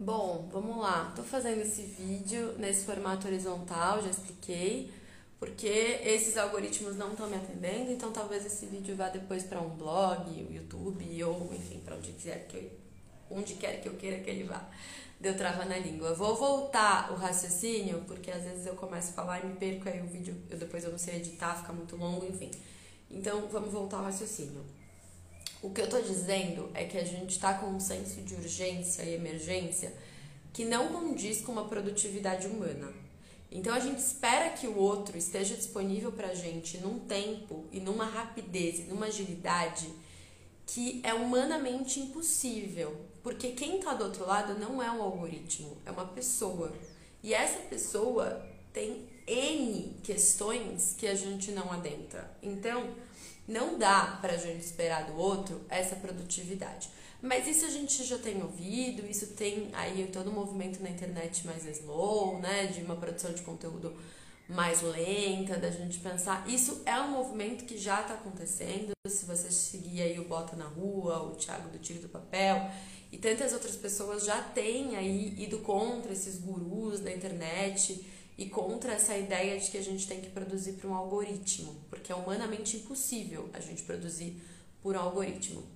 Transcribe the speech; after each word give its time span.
Bom, 0.00 0.48
vamos 0.52 0.76
lá. 0.76 1.12
Tô 1.16 1.24
fazendo 1.24 1.60
esse 1.60 1.82
vídeo 1.82 2.54
nesse 2.56 2.84
formato 2.84 3.26
horizontal, 3.26 4.00
já 4.00 4.10
expliquei, 4.10 4.92
porque 5.40 5.66
esses 5.66 6.36
algoritmos 6.36 6.96
não 6.96 7.10
estão 7.10 7.28
me 7.28 7.34
atendendo, 7.34 7.90
então 7.90 8.12
talvez 8.12 8.46
esse 8.46 8.64
vídeo 8.66 8.94
vá 8.94 9.08
depois 9.08 9.42
para 9.42 9.60
um 9.60 9.70
blog, 9.70 10.30
o 10.30 10.52
YouTube 10.52 11.24
ou 11.24 11.52
enfim, 11.52 11.80
para 11.84 11.96
onde 11.96 12.12
quiser 12.12 12.46
que 12.46 12.56
eu, 12.58 12.70
onde 13.28 13.54
quer 13.54 13.80
que 13.80 13.88
eu 13.88 13.94
queira 13.94 14.20
que 14.20 14.30
ele 14.30 14.44
vá. 14.44 14.68
Deu 15.18 15.36
trava 15.36 15.64
na 15.64 15.76
língua. 15.76 16.14
Vou 16.14 16.36
voltar 16.36 17.10
o 17.10 17.16
raciocínio, 17.16 18.04
porque 18.06 18.30
às 18.30 18.44
vezes 18.44 18.66
eu 18.66 18.76
começo 18.76 19.10
a 19.10 19.14
falar 19.14 19.44
e 19.44 19.48
me 19.48 19.56
perco 19.56 19.88
aí 19.88 20.00
o 20.00 20.06
vídeo, 20.06 20.36
eu 20.48 20.58
depois 20.58 20.84
eu 20.84 20.92
não 20.92 20.98
sei 20.98 21.16
editar, 21.16 21.56
fica 21.56 21.72
muito 21.72 21.96
longo, 21.96 22.24
enfim. 22.24 22.52
Então, 23.10 23.48
vamos 23.48 23.72
voltar 23.72 23.96
ao 23.96 24.04
raciocínio. 24.04 24.64
O 25.60 25.70
que 25.70 25.80
eu 25.80 25.88
tô 25.88 26.00
dizendo 26.00 26.70
é 26.72 26.84
que 26.84 26.96
a 26.96 27.04
gente 27.04 27.30
está 27.30 27.54
com 27.54 27.66
um 27.66 27.80
senso 27.80 28.20
de 28.22 28.34
urgência 28.34 29.02
e 29.02 29.14
emergência 29.14 29.92
que 30.52 30.64
não 30.64 30.88
condiz 30.88 31.40
com 31.40 31.52
uma 31.52 31.64
produtividade 31.66 32.46
humana. 32.46 32.92
Então 33.50 33.74
a 33.74 33.80
gente 33.80 33.98
espera 33.98 34.50
que 34.50 34.68
o 34.68 34.76
outro 34.76 35.16
esteja 35.18 35.56
disponível 35.56 36.12
para 36.12 36.28
a 36.28 36.34
gente 36.34 36.78
num 36.78 37.00
tempo 37.00 37.64
e 37.72 37.80
numa 37.80 38.04
rapidez 38.04 38.78
e 38.78 38.82
numa 38.82 39.06
agilidade 39.06 39.88
que 40.66 41.00
é 41.02 41.14
humanamente 41.14 41.98
impossível, 41.98 42.94
porque 43.22 43.52
quem 43.52 43.78
está 43.78 43.94
do 43.94 44.04
outro 44.04 44.26
lado 44.26 44.58
não 44.60 44.82
é 44.82 44.90
um 44.90 45.02
algoritmo, 45.02 45.76
é 45.86 45.90
uma 45.90 46.04
pessoa. 46.04 46.72
E 47.22 47.32
essa 47.32 47.58
pessoa 47.60 48.46
tem 48.72 49.08
N 49.26 49.96
questões 50.02 50.94
que 50.96 51.06
a 51.06 51.14
gente 51.14 51.50
não 51.52 51.72
adentra. 51.72 52.30
Então, 52.42 52.90
não 53.48 53.78
dá 53.78 54.18
para 54.20 54.34
a 54.34 54.36
gente 54.36 54.62
esperar 54.62 55.06
do 55.06 55.16
outro 55.16 55.64
essa 55.70 55.96
produtividade. 55.96 56.90
Mas 57.20 57.48
isso 57.48 57.64
a 57.64 57.70
gente 57.70 58.04
já 58.04 58.18
tem 58.18 58.40
ouvido, 58.42 59.04
isso 59.04 59.28
tem 59.28 59.70
aí 59.72 60.08
todo 60.12 60.30
um 60.30 60.34
movimento 60.34 60.80
na 60.80 60.90
internet 60.90 61.44
mais 61.46 61.64
slow, 61.64 62.38
né? 62.38 62.66
De 62.66 62.80
uma 62.82 62.94
produção 62.94 63.32
de 63.32 63.42
conteúdo 63.42 63.96
mais 64.48 64.82
lenta, 64.82 65.56
da 65.56 65.70
gente 65.70 65.98
pensar. 65.98 66.48
Isso 66.48 66.82
é 66.86 66.98
um 67.00 67.10
movimento 67.10 67.64
que 67.64 67.76
já 67.76 68.00
está 68.02 68.14
acontecendo. 68.14 68.92
Se 69.06 69.24
você 69.24 69.50
seguir 69.50 70.02
aí 70.02 70.20
o 70.20 70.28
Bota 70.28 70.54
na 70.54 70.66
Rua, 70.66 71.22
o 71.24 71.34
Thiago 71.34 71.68
do 71.70 71.78
Tiro 71.78 72.00
do 72.00 72.08
Papel 72.08 72.70
e 73.10 73.18
tantas 73.18 73.52
outras 73.52 73.74
pessoas 73.74 74.24
já 74.24 74.40
têm 74.40 74.96
aí 74.96 75.34
ido 75.42 75.58
contra 75.58 76.12
esses 76.12 76.38
gurus 76.38 77.00
da 77.00 77.12
internet 77.12 78.04
e 78.38 78.48
contra 78.48 78.92
essa 78.92 79.18
ideia 79.18 79.58
de 79.58 79.68
que 79.68 79.76
a 79.76 79.82
gente 79.82 80.06
tem 80.06 80.20
que 80.20 80.30
produzir 80.30 80.74
para 80.74 80.88
um 80.88 80.94
algoritmo, 80.94 81.74
porque 81.90 82.12
é 82.12 82.14
humanamente 82.14 82.76
impossível 82.76 83.50
a 83.52 83.58
gente 83.58 83.82
produzir 83.82 84.40
por 84.80 84.94
um 84.94 85.00
algoritmo. 85.00 85.66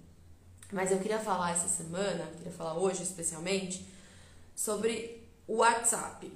Mas 0.73 0.93
eu 0.93 1.01
queria 1.01 1.19
falar 1.19 1.51
essa 1.51 1.67
semana, 1.67 2.25
queria 2.37 2.53
falar 2.53 2.79
hoje 2.79 3.03
especialmente, 3.03 3.85
sobre 4.55 5.27
o 5.49 5.57
WhatsApp. 5.57 6.33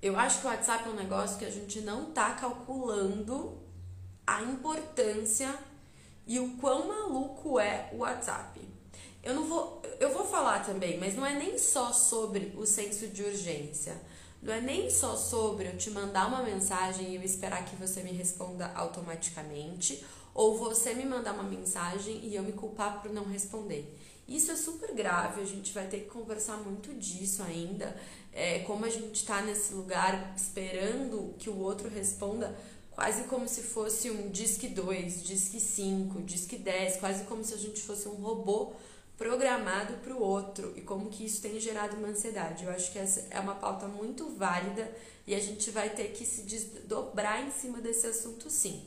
Eu 0.00 0.16
acho 0.16 0.40
que 0.40 0.46
o 0.46 0.50
WhatsApp 0.50 0.88
é 0.88 0.92
um 0.92 0.94
negócio 0.94 1.38
que 1.38 1.44
a 1.44 1.50
gente 1.50 1.80
não 1.80 2.08
está 2.08 2.34
calculando 2.34 3.60
a 4.24 4.42
importância 4.42 5.58
e 6.24 6.38
o 6.38 6.56
quão 6.58 6.86
maluco 6.86 7.58
é 7.58 7.90
o 7.92 7.98
WhatsApp. 7.98 8.60
Eu 9.24 9.34
não 9.34 9.44
vou, 9.44 9.82
eu 9.98 10.12
vou 10.12 10.24
falar 10.24 10.64
também, 10.64 10.98
mas 10.98 11.16
não 11.16 11.26
é 11.26 11.34
nem 11.34 11.58
só 11.58 11.92
sobre 11.92 12.54
o 12.56 12.64
senso 12.64 13.08
de 13.08 13.24
urgência. 13.24 14.00
Não 14.44 14.52
é 14.52 14.60
nem 14.60 14.90
só 14.90 15.16
sobre 15.16 15.68
eu 15.68 15.76
te 15.78 15.90
mandar 15.90 16.28
uma 16.28 16.42
mensagem 16.42 17.08
e 17.08 17.16
eu 17.16 17.22
esperar 17.22 17.64
que 17.64 17.74
você 17.76 18.02
me 18.02 18.12
responda 18.12 18.70
automaticamente, 18.74 20.04
ou 20.34 20.58
você 20.58 20.92
me 20.92 21.06
mandar 21.06 21.32
uma 21.32 21.44
mensagem 21.44 22.20
e 22.22 22.36
eu 22.36 22.42
me 22.42 22.52
culpar 22.52 23.00
por 23.00 23.10
não 23.10 23.24
responder. 23.24 23.98
Isso 24.28 24.50
é 24.50 24.56
super 24.56 24.94
grave, 24.94 25.40
a 25.40 25.46
gente 25.46 25.72
vai 25.72 25.86
ter 25.86 26.00
que 26.00 26.10
conversar 26.10 26.58
muito 26.58 26.92
disso 26.92 27.42
ainda. 27.42 27.96
É, 28.34 28.58
como 28.60 28.84
a 28.84 28.90
gente 28.90 29.14
está 29.14 29.40
nesse 29.40 29.72
lugar 29.72 30.34
esperando 30.36 31.34
que 31.38 31.48
o 31.48 31.58
outro 31.58 31.88
responda, 31.88 32.54
quase 32.90 33.24
como 33.24 33.48
se 33.48 33.62
fosse 33.62 34.10
um 34.10 34.28
disque 34.28 34.68
2, 34.68 35.24
disque 35.24 35.58
5, 35.58 36.20
disque 36.20 36.56
10, 36.58 36.98
quase 36.98 37.24
como 37.24 37.42
se 37.42 37.54
a 37.54 37.58
gente 37.58 37.80
fosse 37.80 38.06
um 38.08 38.16
robô 38.16 38.74
programado 39.16 39.94
para 39.98 40.14
o 40.14 40.20
outro 40.20 40.72
e 40.76 40.80
como 40.80 41.08
que 41.08 41.24
isso 41.24 41.40
tem 41.40 41.58
gerado 41.60 41.96
uma 41.96 42.08
ansiedade. 42.08 42.64
Eu 42.64 42.70
acho 42.70 42.90
que 42.90 42.98
essa 42.98 43.26
é 43.30 43.38
uma 43.38 43.54
pauta 43.54 43.86
muito 43.86 44.28
válida 44.30 44.90
e 45.26 45.34
a 45.34 45.40
gente 45.40 45.70
vai 45.70 45.90
ter 45.90 46.08
que 46.08 46.24
se 46.24 46.42
desdobrar 46.42 47.46
em 47.46 47.50
cima 47.50 47.80
desse 47.80 48.06
assunto 48.06 48.50
sim. 48.50 48.82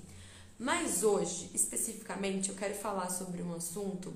Mas 0.59 1.03
hoje, 1.03 1.49
especificamente, 1.53 2.49
eu 2.49 2.55
quero 2.55 2.73
falar 2.73 3.09
sobre 3.09 3.41
um 3.41 3.53
assunto 3.53 4.13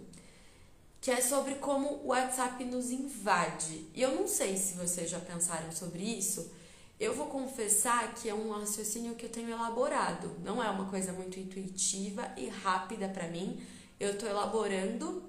que 0.99 1.09
é 1.09 1.19
sobre 1.19 1.55
como 1.55 1.87
o 2.03 2.07
WhatsApp 2.07 2.63
nos 2.63 2.91
invade. 2.91 3.87
E 3.95 4.01
eu 4.01 4.13
não 4.13 4.27
sei 4.27 4.55
se 4.55 4.75
vocês 4.75 5.09
já 5.09 5.19
pensaram 5.19 5.71
sobre 5.71 6.03
isso. 6.03 6.51
Eu 6.99 7.15
vou 7.15 7.25
confessar 7.25 8.13
que 8.13 8.29
é 8.29 8.33
um 8.35 8.51
raciocínio 8.51 9.15
que 9.15 9.25
eu 9.25 9.29
tenho 9.31 9.49
elaborado. 9.49 10.35
Não 10.43 10.63
é 10.63 10.69
uma 10.69 10.85
coisa 10.85 11.11
muito 11.11 11.39
intuitiva 11.39 12.31
e 12.37 12.47
rápida 12.47 13.09
para 13.09 13.27
mim. 13.27 13.59
Eu 13.99 14.11
estou 14.11 14.29
elaborando 14.29 15.23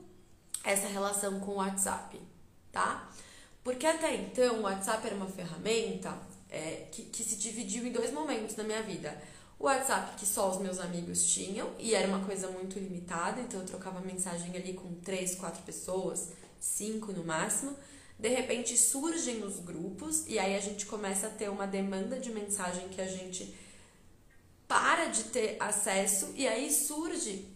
essa 0.64 0.86
relação 0.86 1.40
com 1.40 1.52
o 1.52 1.56
WhatsApp, 1.56 2.20
tá? 2.70 3.10
Porque 3.62 3.86
até 3.86 4.14
então 4.16 4.58
o 4.58 4.62
WhatsApp 4.62 5.06
era 5.06 5.16
uma 5.16 5.28
ferramenta 5.28 6.16
é, 6.48 6.86
que, 6.90 7.04
que 7.04 7.22
se 7.22 7.36
dividiu 7.36 7.86
em 7.86 7.92
dois 7.92 8.12
momentos 8.12 8.56
na 8.56 8.64
minha 8.64 8.82
vida. 8.82 9.16
O 9.58 9.64
WhatsApp 9.64 10.16
que 10.16 10.26
só 10.26 10.50
os 10.50 10.58
meus 10.58 10.80
amigos 10.80 11.24
tinham 11.32 11.70
e 11.78 11.94
era 11.94 12.08
uma 12.08 12.24
coisa 12.24 12.48
muito 12.48 12.78
limitada, 12.78 13.40
então 13.40 13.60
eu 13.60 13.66
trocava 13.66 14.00
mensagem 14.00 14.54
ali 14.56 14.74
com 14.74 14.92
três, 14.96 15.36
quatro 15.36 15.62
pessoas, 15.62 16.30
cinco 16.58 17.12
no 17.12 17.24
máximo. 17.24 17.76
De 18.18 18.28
repente 18.28 18.76
surgem 18.76 19.42
os 19.44 19.60
grupos 19.60 20.24
e 20.26 20.38
aí 20.38 20.56
a 20.56 20.60
gente 20.60 20.86
começa 20.86 21.28
a 21.28 21.30
ter 21.30 21.48
uma 21.48 21.66
demanda 21.66 22.18
de 22.18 22.30
mensagem 22.30 22.88
que 22.88 23.00
a 23.00 23.06
gente 23.06 23.56
para 24.66 25.06
de 25.06 25.24
ter 25.24 25.56
acesso 25.60 26.32
e 26.34 26.48
aí 26.48 26.72
surge 26.72 27.51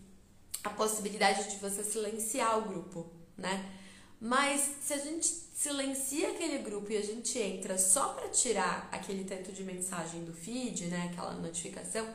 a 0.64 0.70
possibilidade 0.70 1.50
de 1.50 1.56
você 1.56 1.82
silenciar 1.84 2.58
o 2.58 2.68
grupo, 2.68 3.10
né? 3.36 3.72
Mas 4.20 4.70
se 4.80 4.94
a 4.94 4.98
gente 4.98 5.26
silencia 5.26 6.30
aquele 6.30 6.58
grupo 6.58 6.90
e 6.92 6.96
a 6.96 7.02
gente 7.02 7.38
entra 7.38 7.78
só 7.78 8.08
para 8.14 8.28
tirar 8.28 8.88
aquele 8.92 9.24
tanto 9.24 9.52
de 9.52 9.62
mensagem 9.62 10.24
do 10.24 10.32
feed, 10.32 10.86
né, 10.86 11.10
aquela 11.10 11.34
notificação, 11.34 12.06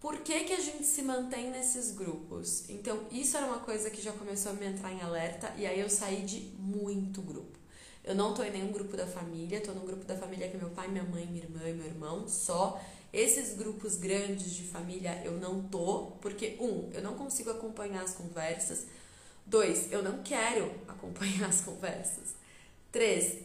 por 0.00 0.18
que, 0.20 0.44
que 0.44 0.52
a 0.52 0.60
gente 0.60 0.84
se 0.84 1.02
mantém 1.02 1.50
nesses 1.50 1.92
grupos? 1.92 2.68
Então, 2.70 3.06
isso 3.10 3.36
era 3.36 3.46
uma 3.46 3.58
coisa 3.58 3.90
que 3.90 4.00
já 4.00 4.12
começou 4.12 4.52
a 4.52 4.54
me 4.54 4.66
entrar 4.66 4.92
em 4.92 5.02
alerta 5.02 5.52
e 5.58 5.66
aí 5.66 5.78
eu 5.78 5.90
saí 5.90 6.22
de 6.22 6.40
muito 6.58 7.20
grupo. 7.20 7.58
Eu 8.02 8.14
não 8.14 8.32
tô 8.32 8.42
em 8.42 8.50
nenhum 8.50 8.72
grupo 8.72 8.96
da 8.96 9.06
família, 9.06 9.60
tô 9.60 9.72
no 9.72 9.82
grupo 9.82 10.04
da 10.06 10.16
família 10.16 10.48
que 10.48 10.56
é 10.56 10.58
meu 10.58 10.70
pai, 10.70 10.88
minha 10.88 11.04
mãe, 11.04 11.26
minha 11.26 11.44
irmã 11.44 11.68
e 11.68 11.74
meu 11.74 11.86
irmão, 11.86 12.26
só. 12.26 12.80
Esses 13.12 13.56
grupos 13.56 13.96
grandes 13.96 14.52
de 14.52 14.62
família 14.62 15.20
eu 15.24 15.32
não 15.32 15.62
tô, 15.62 16.12
porque, 16.20 16.56
um, 16.60 16.88
eu 16.92 17.02
não 17.02 17.14
consigo 17.14 17.50
acompanhar 17.50 18.02
as 18.02 18.14
conversas. 18.14 18.86
Dois, 19.44 19.90
eu 19.90 20.02
não 20.02 20.22
quero 20.22 20.70
acompanhar 20.86 21.48
as 21.48 21.60
conversas. 21.60 22.36
Três, 22.92 23.38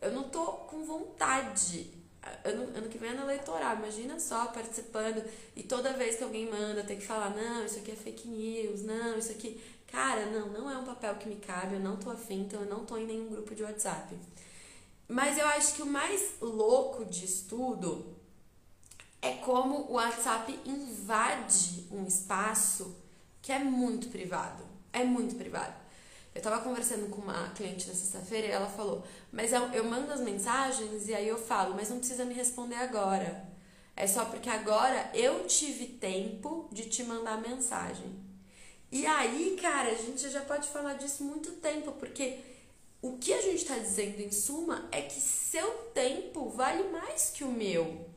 eu 0.00 0.10
não 0.12 0.24
tô 0.24 0.44
com 0.44 0.84
vontade. 0.84 1.90
Ano, 2.44 2.76
ano 2.76 2.88
que 2.88 2.98
vem 2.98 3.10
é 3.10 3.12
ano 3.12 3.22
eleitoral, 3.22 3.76
imagina 3.76 4.18
só 4.18 4.46
participando 4.46 5.24
e 5.56 5.62
toda 5.64 5.92
vez 5.92 6.16
que 6.16 6.22
alguém 6.22 6.48
manda 6.48 6.84
ter 6.84 6.96
que 6.96 7.04
falar: 7.04 7.30
não, 7.30 7.64
isso 7.64 7.78
aqui 7.78 7.90
é 7.90 7.96
fake 7.96 8.28
news, 8.28 8.82
não, 8.82 9.18
isso 9.18 9.32
aqui. 9.32 9.60
Cara, 9.88 10.26
não, 10.26 10.48
não 10.48 10.70
é 10.70 10.78
um 10.78 10.84
papel 10.84 11.16
que 11.16 11.28
me 11.28 11.36
cabe, 11.36 11.74
eu 11.74 11.80
não 11.80 11.96
tô 11.96 12.10
afim, 12.10 12.42
então 12.42 12.62
eu 12.62 12.68
não 12.68 12.84
tô 12.86 12.96
em 12.96 13.06
nenhum 13.06 13.28
grupo 13.28 13.54
de 13.54 13.62
WhatsApp. 13.62 14.16
Mas 15.08 15.36
eu 15.36 15.46
acho 15.46 15.74
que 15.74 15.82
o 15.82 15.86
mais 15.86 16.34
louco 16.40 17.04
disso 17.04 17.46
tudo 17.48 18.21
é 19.22 19.34
como 19.34 19.86
o 19.88 19.92
WhatsApp 19.92 20.58
invade 20.66 21.86
um 21.92 22.04
espaço 22.04 23.00
que 23.40 23.52
é 23.52 23.60
muito 23.60 24.08
privado. 24.08 24.64
É 24.92 25.04
muito 25.04 25.36
privado. 25.36 25.80
Eu 26.34 26.42
tava 26.42 26.62
conversando 26.62 27.08
com 27.08 27.20
uma 27.20 27.50
cliente 27.50 27.86
na 27.86 27.94
sexta-feira 27.94 28.48
e 28.48 28.50
ela 28.50 28.68
falou: 28.68 29.04
Mas 29.30 29.52
eu, 29.52 29.62
eu 29.72 29.84
mando 29.84 30.12
as 30.12 30.20
mensagens 30.20 31.08
e 31.08 31.14
aí 31.14 31.28
eu 31.28 31.38
falo, 31.38 31.74
mas 31.74 31.88
não 31.88 31.98
precisa 31.98 32.24
me 32.24 32.34
responder 32.34 32.76
agora. 32.76 33.48
É 33.94 34.06
só 34.06 34.24
porque 34.24 34.48
agora 34.48 35.10
eu 35.14 35.46
tive 35.46 35.86
tempo 35.86 36.68
de 36.72 36.88
te 36.88 37.04
mandar 37.04 37.40
mensagem. 37.40 38.18
E 38.90 39.06
aí, 39.06 39.56
cara, 39.60 39.90
a 39.90 39.94
gente 39.94 40.28
já 40.30 40.40
pode 40.40 40.68
falar 40.68 40.94
disso 40.94 41.22
muito 41.22 41.52
tempo, 41.52 41.92
porque 41.92 42.38
o 43.00 43.18
que 43.18 43.32
a 43.32 43.40
gente 43.40 43.62
está 43.62 43.78
dizendo 43.78 44.20
em 44.20 44.30
suma 44.30 44.88
é 44.90 45.02
que 45.02 45.20
seu 45.20 45.70
tempo 45.94 46.48
vale 46.50 46.84
mais 46.84 47.30
que 47.30 47.44
o 47.44 47.50
meu. 47.50 48.11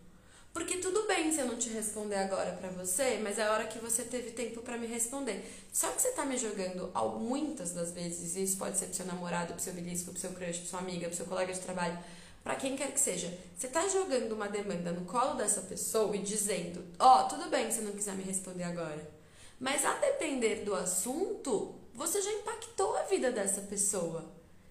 Porque 0.55 0.77
tudo 0.77 1.05
bem 1.05 1.33
se 1.33 1.41
eu 1.41 1.47
não 1.47 1.57
te 1.57 1.67
responder 1.67 2.15
agora 2.15 2.53
para 2.53 2.69
você, 2.69 3.19
mas 3.21 3.37
é 3.37 3.43
a 3.43 3.51
hora 3.51 3.67
que 3.67 3.77
você 3.77 4.03
teve 4.03 4.31
tempo 4.31 4.61
para 4.61 4.77
me 4.77 4.87
responder. 4.87 5.43
Só 5.73 5.91
que 5.91 6.01
você 6.01 6.13
tá 6.13 6.25
me 6.25 6.37
jogando 6.37 6.89
muitas 7.19 7.73
das 7.73 7.91
vezes, 7.91 8.37
isso 8.37 8.57
pode 8.57 8.77
ser 8.77 8.85
pro 8.85 8.95
seu 8.95 9.05
namorado, 9.05 9.53
pro 9.53 9.61
seu 9.61 9.73
belisco, 9.73 10.11
pro 10.11 10.21
seu 10.21 10.31
crush, 10.31 10.59
pro 10.59 10.69
sua 10.69 10.79
amiga, 10.79 11.07
pro 11.07 11.17
seu 11.17 11.25
colega 11.25 11.51
de 11.51 11.59
trabalho, 11.59 11.99
para 12.41 12.55
quem 12.55 12.77
quer 12.77 12.93
que 12.93 12.99
seja. 13.01 13.37
Você 13.53 13.67
tá 13.67 13.85
jogando 13.89 14.31
uma 14.31 14.47
demanda 14.47 14.93
no 14.93 15.03
colo 15.03 15.33
dessa 15.33 15.59
pessoa 15.59 16.15
e 16.15 16.19
dizendo: 16.19 16.85
Ó, 16.99 17.19
oh, 17.19 17.27
tudo 17.27 17.49
bem 17.49 17.69
se 17.69 17.81
não 17.81 17.91
quiser 17.91 18.15
me 18.15 18.23
responder 18.23 18.63
agora. 18.63 19.11
Mas 19.59 19.83
a 19.83 19.93
depender 19.95 20.63
do 20.63 20.73
assunto, 20.73 21.75
você 21.93 22.21
já 22.21 22.31
impactou 22.31 22.95
a 22.95 23.03
vida 23.03 23.29
dessa 23.29 23.59
pessoa. 23.59 24.23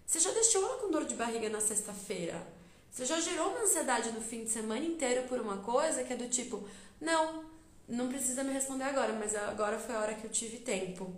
Você 0.07 0.19
já 0.19 0.31
deixou 0.31 0.65
ela 0.65 0.79
com 0.79 0.91
dor 0.91 1.05
de 1.05 1.15
barriga 1.15 1.51
na 1.51 1.61
sexta-feira? 1.61 2.54
Você 2.95 3.07
já 3.07 3.19
gerou 3.19 3.49
uma 3.49 3.63
ansiedade 3.63 4.13
no 4.13 4.21
fim 4.21 4.45
de 4.45 4.51
semana 4.51 4.85
inteiro 4.85 5.27
por 5.27 5.41
uma 5.41 5.57
coisa 5.57 6.05
que 6.05 6.13
é 6.13 6.17
do 6.17 6.29
tipo, 6.29 6.63
não, 7.01 7.45
não 7.89 8.09
precisa 8.09 8.45
me 8.45 8.53
responder 8.53 8.85
agora, 8.85 9.13
mas 9.15 9.35
agora 9.35 9.81
foi 9.81 9.97
a 9.97 9.99
hora 9.99 10.15
que 10.15 10.25
eu 10.25 10.31
tive 10.31 10.59
tempo. 10.59 11.13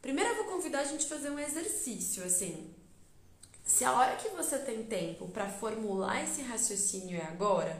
Primeiro 0.00 0.30
eu 0.30 0.36
vou 0.36 0.54
convidar 0.54 0.80
a 0.80 0.84
gente 0.84 1.04
a 1.04 1.08
fazer 1.10 1.28
um 1.28 1.38
exercício, 1.38 2.24
assim. 2.24 2.74
Se 3.62 3.84
a 3.84 3.92
hora 3.92 4.16
que 4.16 4.30
você 4.30 4.58
tem 4.58 4.82
tempo 4.82 5.28
para 5.28 5.50
formular 5.50 6.24
esse 6.24 6.40
raciocínio 6.40 7.18
é 7.18 7.26
agora, 7.26 7.78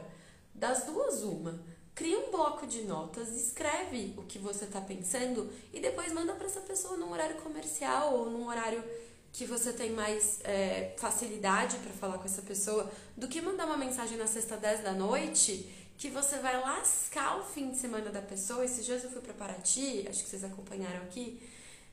das 0.53 0.83
duas 0.83 1.23
uma. 1.23 1.59
Cria 1.95 2.19
um 2.19 2.29
bloco 2.29 2.67
de 2.67 2.83
notas, 2.83 3.29
escreve 3.29 4.13
o 4.15 4.21
que 4.21 4.37
você 4.37 4.65
está 4.65 4.79
pensando 4.79 5.51
e 5.73 5.79
depois 5.79 6.13
manda 6.13 6.35
para 6.35 6.45
essa 6.45 6.61
pessoa 6.61 6.97
num 6.97 7.11
horário 7.11 7.41
comercial 7.41 8.13
ou 8.13 8.29
num 8.29 8.47
horário 8.47 8.83
que 9.31 9.45
você 9.45 9.71
tem 9.71 9.91
mais 9.91 10.39
é, 10.43 10.93
facilidade 10.97 11.77
para 11.77 11.91
falar 11.93 12.17
com 12.17 12.25
essa 12.25 12.41
pessoa 12.41 12.91
do 13.15 13.27
que 13.27 13.41
mandar 13.41 13.65
uma 13.65 13.77
mensagem 13.77 14.17
na 14.17 14.27
sexta 14.27 14.57
10 14.57 14.83
da 14.83 14.91
noite 14.91 15.69
que 15.97 16.09
você 16.09 16.39
vai 16.39 16.59
lascar 16.59 17.39
o 17.39 17.43
fim 17.43 17.69
de 17.69 17.77
semana 17.77 18.09
da 18.09 18.21
pessoa. 18.21 18.65
Esses 18.65 18.83
dias 18.83 19.03
eu 19.03 19.11
fui 19.11 19.21
para 19.21 19.33
Paraty, 19.33 20.07
acho 20.09 20.23
que 20.23 20.29
vocês 20.29 20.43
acompanharam 20.43 21.01
aqui. 21.03 21.39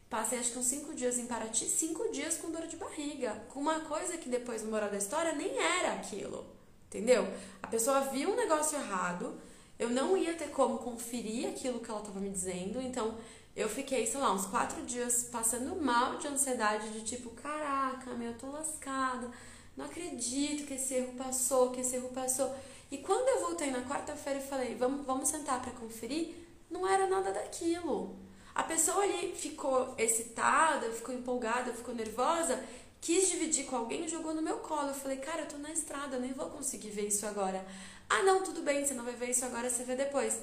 Passei 0.09 0.39
acho 0.39 0.53
que 0.53 0.59
uns 0.59 0.65
cinco 0.65 0.95
dias 0.95 1.19
em 1.19 1.27
Paraty, 1.27 1.67
cinco 1.67 2.11
dias 2.11 2.39
com 2.39 2.51
dor 2.51 2.67
de 2.67 2.77
barriga, 2.77 3.35
com 3.51 3.61
uma 3.61 3.81
coisa 3.81 4.17
que 4.17 4.31
depois 4.31 4.63
no 4.63 4.71
moral 4.71 4.89
da 4.89 4.97
história 4.97 5.35
nem 5.35 5.59
era 5.59 5.93
aquilo, 5.93 6.47
entendeu? 6.87 7.29
A 7.63 7.67
pessoa 7.67 8.01
viu 8.01 8.31
um 8.31 8.37
negócio 8.37 8.79
errado, 8.79 9.39
eu 9.79 9.91
não 9.91 10.17
ia 10.17 10.33
ter 10.33 10.49
como 10.49 10.79
conferir 10.79 11.51
aquilo 11.51 11.79
que 11.79 11.91
ela 11.91 12.01
estava 12.01 12.19
me 12.19 12.31
dizendo, 12.31 12.81
então 12.81 13.19
eu 13.59 13.69
fiquei, 13.69 14.07
sei 14.07 14.21
lá, 14.21 14.33
uns 14.33 14.47
quatro 14.47 14.81
dias 14.83 15.25
passando 15.25 15.75
mal 15.83 16.17
de 16.17 16.29
ansiedade, 16.29 16.91
de 16.91 17.03
tipo, 17.03 17.31
caraca, 17.31 18.15
meu, 18.15 18.31
eu 18.31 18.39
tô 18.39 18.49
lascada, 18.53 19.29
não 19.77 19.85
acredito 19.85 20.65
que 20.65 20.75
esse 20.75 20.95
erro 20.95 21.15
passou, 21.15 21.73
que 21.73 21.81
esse 21.81 21.97
erro 21.97 22.09
passou. 22.11 22.55
E 22.89 22.99
quando 22.99 23.29
eu 23.29 23.41
voltei 23.41 23.73
na 23.73 23.83
quarta-feira 23.83 24.39
e 24.39 24.47
falei, 24.47 24.77
vamos, 24.77 25.05
vamos 25.05 25.29
sentar 25.29 25.61
para 25.61 25.73
conferir, 25.73 26.37
não 26.71 26.87
era 26.87 27.09
nada 27.09 27.33
daquilo. 27.33 28.17
A 28.55 28.63
pessoa 28.63 29.03
ali 29.03 29.35
ficou 29.35 29.93
excitada, 29.99 30.93
ficou 30.93 31.13
empolgada, 31.13 31.73
ficou 31.73 31.93
nervosa, 31.93 32.63
quis 33.01 33.29
dividir 33.29 33.67
com 33.67 33.75
alguém 33.75 34.05
e 34.05 34.09
jogou 34.09 34.33
no 34.35 34.43
meu 34.43 34.59
colo. 34.59 34.91
Eu 34.91 34.95
falei, 34.95 35.17
cara, 35.17 35.43
eu 35.43 35.49
tô 35.49 35.59
na 35.59 35.73
estrada, 35.73 36.17
nem 36.21 36.33
vou 36.33 36.47
conseguir 36.47 36.91
ver 36.91 37.09
isso 37.09 37.27
agora. 37.27 37.67
Ah, 38.09 38.23
não, 38.23 38.45
tudo 38.45 38.63
bem, 38.63 38.87
você 38.87 38.95
não 38.95 39.05
vai 39.05 39.15
ver 39.15 39.31
isso 39.31 39.45
agora, 39.45 39.69
você 39.69 39.83
vê 39.83 39.97
depois. 39.97 40.39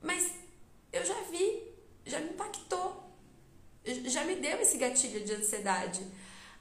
Mas 0.00 0.30
eu 0.92 1.04
já 1.04 1.20
vi, 1.30 1.69
já 2.04 2.20
me 2.20 2.30
impactou. 2.30 3.04
Já 3.84 4.24
me 4.24 4.36
deu 4.36 4.60
esse 4.60 4.76
gatilho 4.76 5.24
de 5.24 5.34
ansiedade. 5.34 6.04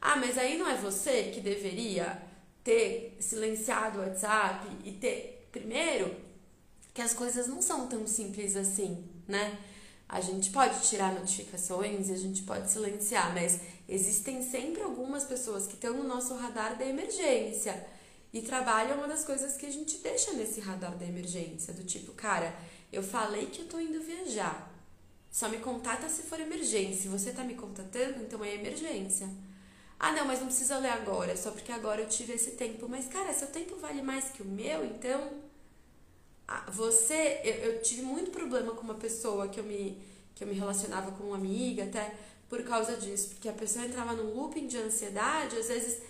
Ah, 0.02 0.16
mas 0.16 0.38
aí 0.38 0.58
não 0.58 0.70
é 0.70 0.76
você 0.76 1.24
que 1.34 1.42
deveria 1.42 2.22
ter 2.64 3.18
silenciado 3.20 4.00
o 4.00 4.02
WhatsApp 4.02 4.68
e 4.84 4.92
ter. 4.94 5.48
Primeiro, 5.52 6.16
que 6.94 7.02
as 7.02 7.14
coisas 7.14 7.48
não 7.48 7.62
são 7.62 7.88
tão 7.88 8.06
simples 8.06 8.56
assim, 8.56 9.04
né? 9.28 9.58
A 10.08 10.22
gente 10.22 10.50
pode 10.50 10.82
tirar 10.88 11.14
notificações 11.14 12.10
e 12.10 12.14
a 12.14 12.18
gente 12.18 12.44
pode 12.44 12.70
silenciar, 12.70 13.34
mas 13.34 13.60
existem 13.88 14.42
sempre 14.42 14.82
algumas 14.82 15.24
pessoas 15.24 15.68
que 15.68 15.76
estão 15.76 15.94
no 15.94 16.04
nosso 16.04 16.36
radar 16.36 16.78
da 16.78 16.86
emergência. 16.86 17.86
E 18.34 18.42
trabalho 18.42 18.92
é 18.92 18.96
uma 18.96 19.08
das 19.08 19.24
coisas 19.24 19.56
que 19.56 19.66
a 19.66 19.72
gente 19.72 19.98
deixa 19.98 20.34
nesse 20.34 20.60
radar 20.62 20.96
da 20.98 21.06
emergência, 21.06 21.74
do 21.74 21.84
tipo, 21.84 22.12
cara, 22.14 22.56
eu 22.92 23.02
falei 23.02 23.48
que 23.48 23.62
eu 23.62 23.68
tô 23.68 23.80
indo 23.80 24.02
viajar. 24.02 24.69
Só 25.32 25.48
me 25.48 25.60
contata 25.60 26.10
se 26.10 26.24
for 26.24 26.40
emergência. 26.40 27.10
Você 27.10 27.32
tá 27.32 27.44
me 27.44 27.54
contatando, 27.54 28.24
então 28.24 28.44
é 28.44 28.56
emergência. 28.56 29.30
Ah, 30.00 30.12
não, 30.14 30.26
mas 30.26 30.40
não 30.40 30.48
precisa 30.48 30.78
ler 30.78 30.92
agora, 30.92 31.36
só 31.36 31.52
porque 31.52 31.72
agora 31.72 32.02
eu 32.02 32.08
tive 32.08 32.34
esse 32.34 32.52
tempo. 32.52 32.88
Mas, 32.88 33.08
cara, 33.08 33.34
seu 33.34 33.48
tempo 33.48 33.76
vale 33.76 34.02
mais 34.02 34.30
que 34.30 34.42
o 34.42 34.46
meu, 34.46 34.86
então. 34.86 35.30
Você. 36.70 37.42
Eu, 37.44 37.54
eu 37.56 37.82
tive 37.82 38.02
muito 38.02 38.32
problema 38.32 38.74
com 38.74 38.82
uma 38.82 38.96
pessoa 38.96 39.48
que 39.50 39.60
eu 39.60 39.64
me, 39.64 40.02
que 40.34 40.44
eu 40.44 40.48
me 40.48 40.54
relacionava 40.54 41.12
com 41.12 41.26
uma 41.26 41.36
amiga, 41.36 41.84
até 41.84 42.16
por 42.48 42.64
causa 42.64 42.98
disso. 42.98 43.30
Porque 43.30 43.50
a 43.50 43.54
pessoa 43.54 43.86
entrava 43.86 44.14
num 44.14 44.34
looping 44.34 44.68
de 44.68 44.78
ansiedade, 44.78 45.58
às 45.58 45.68
vezes. 45.68 46.02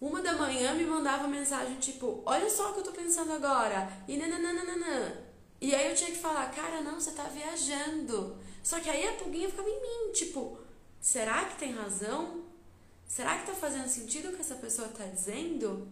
Uma 0.00 0.22
da 0.22 0.34
manhã 0.34 0.74
me 0.74 0.84
mandava 0.84 1.26
mensagem 1.26 1.76
tipo: 1.78 2.22
Olha 2.26 2.48
só 2.48 2.70
o 2.70 2.74
que 2.74 2.80
eu 2.80 2.84
tô 2.84 2.92
pensando 2.92 3.32
agora. 3.32 3.90
E 4.06 4.16
nananana. 4.16 5.29
E 5.60 5.74
aí 5.74 5.90
eu 5.90 5.94
tinha 5.94 6.10
que 6.10 6.18
falar, 6.18 6.50
cara, 6.52 6.80
não, 6.80 7.00
você 7.00 7.10
tá 7.10 7.24
viajando. 7.24 8.38
Só 8.62 8.80
que 8.80 8.88
aí 8.88 9.06
a 9.06 9.12
pulguinha 9.12 9.48
ficava 9.48 9.68
em 9.68 9.80
mim, 9.80 10.12
tipo, 10.12 10.58
será 11.00 11.44
que 11.44 11.58
tem 11.58 11.72
razão? 11.72 12.44
Será 13.06 13.38
que 13.38 13.46
tá 13.46 13.54
fazendo 13.54 13.88
sentido 13.88 14.28
o 14.28 14.32
que 14.32 14.40
essa 14.40 14.54
pessoa 14.54 14.88
tá 14.88 15.04
dizendo? 15.04 15.88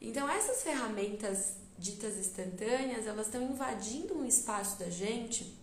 Então 0.00 0.28
essas 0.28 0.62
ferramentas 0.62 1.54
ditas 1.78 2.16
instantâneas, 2.16 3.06
elas 3.06 3.26
estão 3.26 3.42
invadindo 3.42 4.18
um 4.18 4.24
espaço 4.24 4.78
da 4.78 4.90
gente 4.90 5.56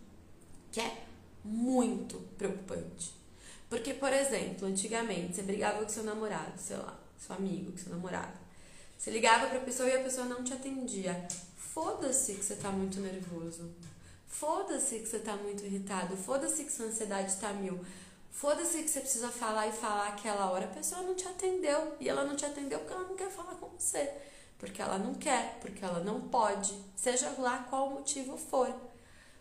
que 0.71 0.79
é 0.79 1.03
muito 1.43 2.17
preocupante. 2.37 3.13
Porque, 3.69 3.93
por 3.93 4.13
exemplo, 4.13 4.67
antigamente 4.67 5.35
você 5.35 5.43
brigava 5.43 5.83
com 5.83 5.89
seu 5.89 6.03
namorado, 6.03 6.53
sei 6.57 6.77
lá, 6.77 6.97
seu 7.17 7.35
amigo, 7.35 7.71
com 7.71 7.77
seu 7.77 7.91
namorado. 7.91 8.37
Você 8.97 9.11
ligava 9.11 9.47
pra 9.47 9.59
pessoa 9.59 9.89
e 9.89 9.97
a 9.97 10.03
pessoa 10.03 10.25
não 10.25 10.43
te 10.43 10.53
atendia. 10.53 11.27
Foda-se 11.75 12.35
que 12.35 12.45
você 12.45 12.55
tá 12.55 12.71
muito 12.71 13.01
nervoso. 13.01 13.69
Foda-se 14.29 14.97
que 14.97 15.09
você 15.09 15.19
tá 15.19 15.35
muito 15.35 15.65
irritado. 15.65 16.15
Foda-se 16.15 16.63
que 16.63 16.71
sua 16.71 16.85
ansiedade 16.85 17.35
tá 17.35 17.51
mil. 17.51 17.77
Foda-se 18.31 18.81
que 18.81 18.87
você 18.87 19.01
precisa 19.01 19.27
falar 19.27 19.67
e 19.67 19.73
falar 19.73 20.07
aquela 20.07 20.49
hora. 20.49 20.63
A 20.63 20.69
pessoa 20.69 21.01
não 21.01 21.13
te 21.13 21.27
atendeu. 21.27 21.97
E 21.99 22.07
ela 22.07 22.23
não 22.23 22.33
te 22.33 22.45
atendeu 22.45 22.79
porque 22.79 22.93
ela 22.93 23.03
não 23.09 23.17
quer 23.17 23.29
falar 23.29 23.55
com 23.55 23.67
você. 23.77 24.09
Porque 24.57 24.81
ela 24.81 24.97
não 24.97 25.15
quer, 25.15 25.59
porque 25.59 25.83
ela 25.83 25.99
não 25.99 26.21
pode. 26.29 26.73
Seja 26.95 27.29
lá 27.37 27.65
qual 27.69 27.89
o 27.89 27.95
motivo 27.95 28.37
for. 28.37 28.73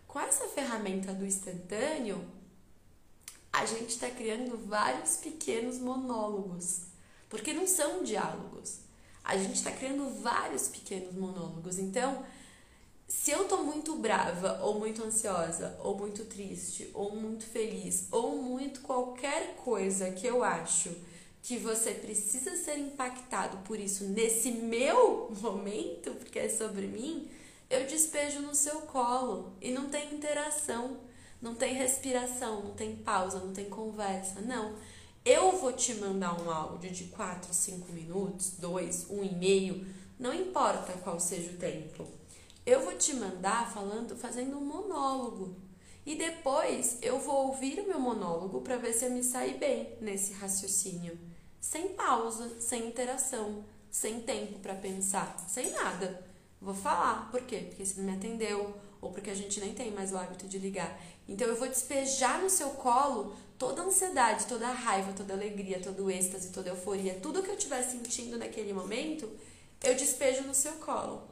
Com 0.08 0.18
essa 0.18 0.48
ferramenta 0.48 1.12
do 1.12 1.24
instantâneo, 1.24 2.28
a 3.52 3.64
gente 3.64 3.90
está 3.90 4.10
criando 4.10 4.58
vários 4.66 5.18
pequenos 5.18 5.78
monólogos. 5.78 6.80
Porque 7.28 7.52
não 7.52 7.68
são 7.68 8.02
diálogos 8.02 8.80
a 9.24 9.36
gente 9.36 9.54
está 9.54 9.70
criando 9.72 10.08
vários 10.20 10.68
pequenos 10.68 11.14
monólogos. 11.14 11.78
Então, 11.78 12.24
se 13.08 13.30
eu 13.30 13.44
tô 13.44 13.58
muito 13.58 13.96
brava, 13.96 14.60
ou 14.62 14.78
muito 14.78 15.02
ansiosa, 15.02 15.78
ou 15.82 15.96
muito 15.96 16.24
triste, 16.24 16.90
ou 16.92 17.16
muito 17.16 17.44
feliz, 17.44 18.08
ou 18.10 18.36
muito 18.42 18.80
qualquer 18.80 19.56
coisa 19.56 20.10
que 20.10 20.26
eu 20.26 20.44
acho 20.44 20.94
que 21.42 21.58
você 21.58 21.92
precisa 21.92 22.56
ser 22.56 22.78
impactado 22.78 23.58
por 23.58 23.78
isso 23.78 24.04
nesse 24.04 24.50
meu 24.50 25.30
momento, 25.40 26.12
porque 26.14 26.38
é 26.38 26.48
sobre 26.48 26.86
mim, 26.86 27.28
eu 27.68 27.86
despejo 27.86 28.40
no 28.40 28.54
seu 28.54 28.82
colo 28.82 29.52
e 29.60 29.70
não 29.70 29.88
tem 29.88 30.14
interação, 30.14 30.98
não 31.40 31.54
tem 31.54 31.74
respiração, 31.74 32.62
não 32.62 32.74
tem 32.74 32.96
pausa, 32.96 33.38
não 33.38 33.52
tem 33.52 33.68
conversa, 33.68 34.40
não. 34.40 34.74
Eu 35.24 35.52
vou 35.52 35.72
te 35.72 35.94
mandar 35.94 36.38
um 36.38 36.50
áudio 36.50 36.90
de 36.90 37.04
4, 37.04 37.54
5 37.54 37.90
minutos, 37.92 38.56
2, 38.58 39.06
1 39.08 39.24
e 39.24 39.34
meio, 39.34 39.86
não 40.18 40.34
importa 40.34 40.92
qual 41.02 41.18
seja 41.18 41.50
o 41.50 41.56
tempo. 41.56 42.06
Eu 42.66 42.84
vou 42.84 42.94
te 42.94 43.14
mandar 43.14 43.72
falando, 43.72 44.14
fazendo 44.14 44.58
um 44.58 44.64
monólogo. 44.66 45.56
E 46.04 46.14
depois 46.14 46.98
eu 47.00 47.18
vou 47.18 47.46
ouvir 47.46 47.80
o 47.80 47.88
meu 47.88 47.98
monólogo 47.98 48.60
para 48.60 48.76
ver 48.76 48.92
se 48.92 49.06
eu 49.06 49.10
me 49.10 49.24
saí 49.24 49.56
bem 49.56 49.96
nesse 49.98 50.34
raciocínio, 50.34 51.18
sem 51.58 51.94
pausa, 51.94 52.60
sem 52.60 52.86
interação, 52.86 53.64
sem 53.90 54.20
tempo 54.20 54.58
para 54.58 54.74
pensar, 54.74 55.42
sem 55.48 55.70
nada. 55.70 56.22
Vou 56.60 56.74
falar, 56.74 57.30
por 57.30 57.40
quê? 57.40 57.64
Porque 57.68 57.86
você 57.86 57.98
não 57.98 58.10
me 58.10 58.16
atendeu 58.18 58.74
ou 59.00 59.10
porque 59.10 59.30
a 59.30 59.34
gente 59.34 59.58
nem 59.58 59.72
tem 59.72 59.90
mais 59.90 60.12
o 60.12 60.18
hábito 60.18 60.46
de 60.46 60.58
ligar. 60.58 61.00
Então 61.26 61.48
eu 61.48 61.56
vou 61.56 61.68
despejar 61.68 62.42
no 62.42 62.50
seu 62.50 62.70
colo 62.70 63.34
toda 63.58 63.82
a 63.82 63.84
ansiedade, 63.86 64.46
toda 64.46 64.68
a 64.68 64.72
raiva, 64.72 65.12
toda 65.12 65.34
alegria, 65.34 65.80
todo 65.80 66.04
o 66.04 66.10
êxtase, 66.10 66.52
toda 66.52 66.70
a 66.70 66.74
euforia, 66.74 67.18
tudo 67.20 67.42
que 67.42 67.50
eu 67.50 67.56
estiver 67.56 67.82
sentindo 67.82 68.38
naquele 68.38 68.72
momento, 68.72 69.30
eu 69.82 69.94
despejo 69.94 70.42
no 70.42 70.54
seu 70.54 70.72
colo. 70.72 71.28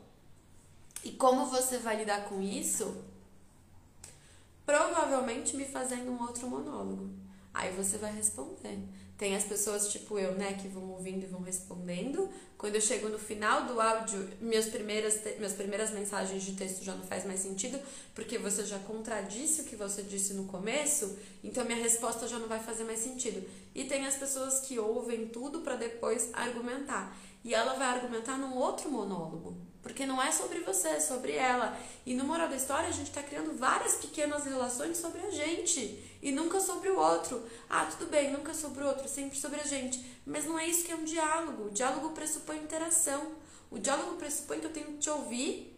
E 1.05 1.11
como 1.12 1.47
você 1.47 1.79
vai 1.79 1.97
lidar 1.97 2.29
com 2.29 2.41
isso? 2.41 3.02
Provavelmente 4.64 5.57
me 5.57 5.64
fazendo 5.64 6.11
um 6.12 6.23
outro 6.23 6.49
monólogo. 6.49 7.11
Aí 7.52 7.73
você 7.73 7.99
vai 7.99 8.12
responder. 8.12 8.79
Tem 9.23 9.37
as 9.37 9.45
pessoas 9.45 9.87
tipo 9.87 10.19
eu, 10.19 10.35
né, 10.35 10.55
que 10.55 10.67
vão 10.67 10.91
ouvindo 10.91 11.23
e 11.23 11.26
vão 11.26 11.43
respondendo. 11.43 12.29
Quando 12.59 12.75
eu 12.75 12.81
chego 12.81 13.09
no 13.09 13.21
final 13.21 13.67
do 13.67 13.81
áudio, 13.81 14.29
minhas 14.41 14.67
primeiras, 14.67 15.21
minhas 15.37 15.52
primeiras 15.52 15.93
mensagens 15.93 16.43
de 16.43 16.55
texto 16.55 16.83
já 16.83 16.93
não 16.93 17.05
faz 17.05 17.25
mais 17.25 17.38
sentido, 17.38 17.79
porque 18.17 18.37
você 18.37 18.67
já 18.67 18.81
contradisse 18.81 19.61
o 19.61 19.64
que 19.67 19.76
você 19.76 20.02
disse 20.02 20.35
no 20.35 20.47
começo, 20.47 21.17
então 21.45 21.64
minha 21.64 21.79
resposta 21.79 22.26
já 22.26 22.37
não 22.37 22.49
vai 22.49 22.59
fazer 22.59 22.83
mais 22.83 22.99
sentido. 22.99 23.49
E 23.73 23.85
tem 23.85 24.05
as 24.07 24.17
pessoas 24.17 24.59
que 24.59 24.76
ouvem 24.81 25.29
tudo 25.29 25.61
para 25.61 25.76
depois 25.76 26.29
argumentar. 26.33 27.17
E 27.44 27.54
ela 27.54 27.75
vai 27.75 27.88
argumentar 27.88 28.38
num 28.38 28.56
outro 28.56 28.90
monólogo. 28.90 29.56
Porque 29.82 30.06
não 30.06 30.22
é 30.22 30.30
sobre 30.30 30.61
você, 30.61 30.88
é 30.88 31.00
sobre 31.00 31.32
ela. 31.32 31.76
E 32.06 32.14
no 32.14 32.25
moral 32.25 32.49
da 32.49 32.54
história, 32.54 32.88
a 32.88 32.92
gente 32.92 33.08
está 33.08 33.22
criando 33.22 33.58
várias 33.58 33.96
pequenas 33.96 34.44
relações 34.44 34.96
sobre 34.96 35.20
a 35.20 35.30
gente 35.30 36.18
e 36.22 36.30
nunca 36.30 36.61
sobre 36.61 36.88
o 36.88 36.99
outro. 36.99 37.44
Ah, 37.68 37.84
tudo 37.87 38.08
bem, 38.08 38.30
nunca 38.30 38.54
sobre 38.54 38.84
o 38.84 38.87
outro, 38.87 39.08
sempre 39.08 39.37
sobre 39.37 39.61
a 39.61 39.64
gente. 39.64 40.04
Mas 40.25 40.44
não 40.44 40.56
é 40.56 40.68
isso 40.68 40.84
que 40.84 40.92
é 40.92 40.94
um 40.94 41.02
diálogo. 41.02 41.64
O 41.64 41.70
diálogo 41.70 42.11
pressupõe 42.11 42.58
interação. 42.58 43.32
O 43.72 43.78
diálogo 43.78 44.16
pressupõe 44.16 44.61
que 44.61 44.66
eu 44.66 44.72
tenho 44.72 44.87
que 44.87 44.99
te 44.99 45.11
ouvir, 45.11 45.76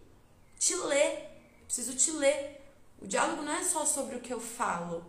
te 0.58 0.74
ler. 0.74 1.30
Preciso 1.64 1.94
te 1.94 2.10
ler. 2.10 2.60
O 3.00 3.06
diálogo 3.06 3.42
não 3.42 3.52
é 3.52 3.64
só 3.64 3.86
sobre 3.86 4.16
o 4.16 4.20
que 4.20 4.34
eu 4.34 4.40
falo. 4.40 5.02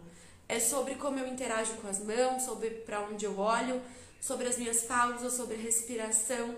É 0.47 0.59
sobre 0.59 0.95
como 0.95 1.19
eu 1.19 1.27
interajo 1.27 1.73
com 1.81 1.87
as 1.87 1.99
mãos, 1.99 2.43
sobre 2.43 2.69
para 2.69 3.01
onde 3.01 3.25
eu 3.25 3.37
olho, 3.39 3.81
sobre 4.21 4.47
as 4.47 4.57
minhas 4.57 4.83
pausas, 4.83 5.33
sobre 5.33 5.55
respiração 5.55 6.55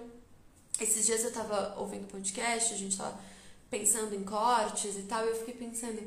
esses 0.79 1.05
dias 1.05 1.23
eu 1.23 1.31
tava 1.31 1.75
ouvindo 1.79 2.07
podcast, 2.07 2.73
a 2.73 2.77
gente 2.77 2.97
tava 2.97 3.19
pensando 3.69 4.13
em 4.13 4.23
cortes 4.23 4.95
e 4.95 5.03
tal, 5.03 5.25
e 5.25 5.29
eu 5.29 5.35
fiquei 5.35 5.55
pensando, 5.55 5.99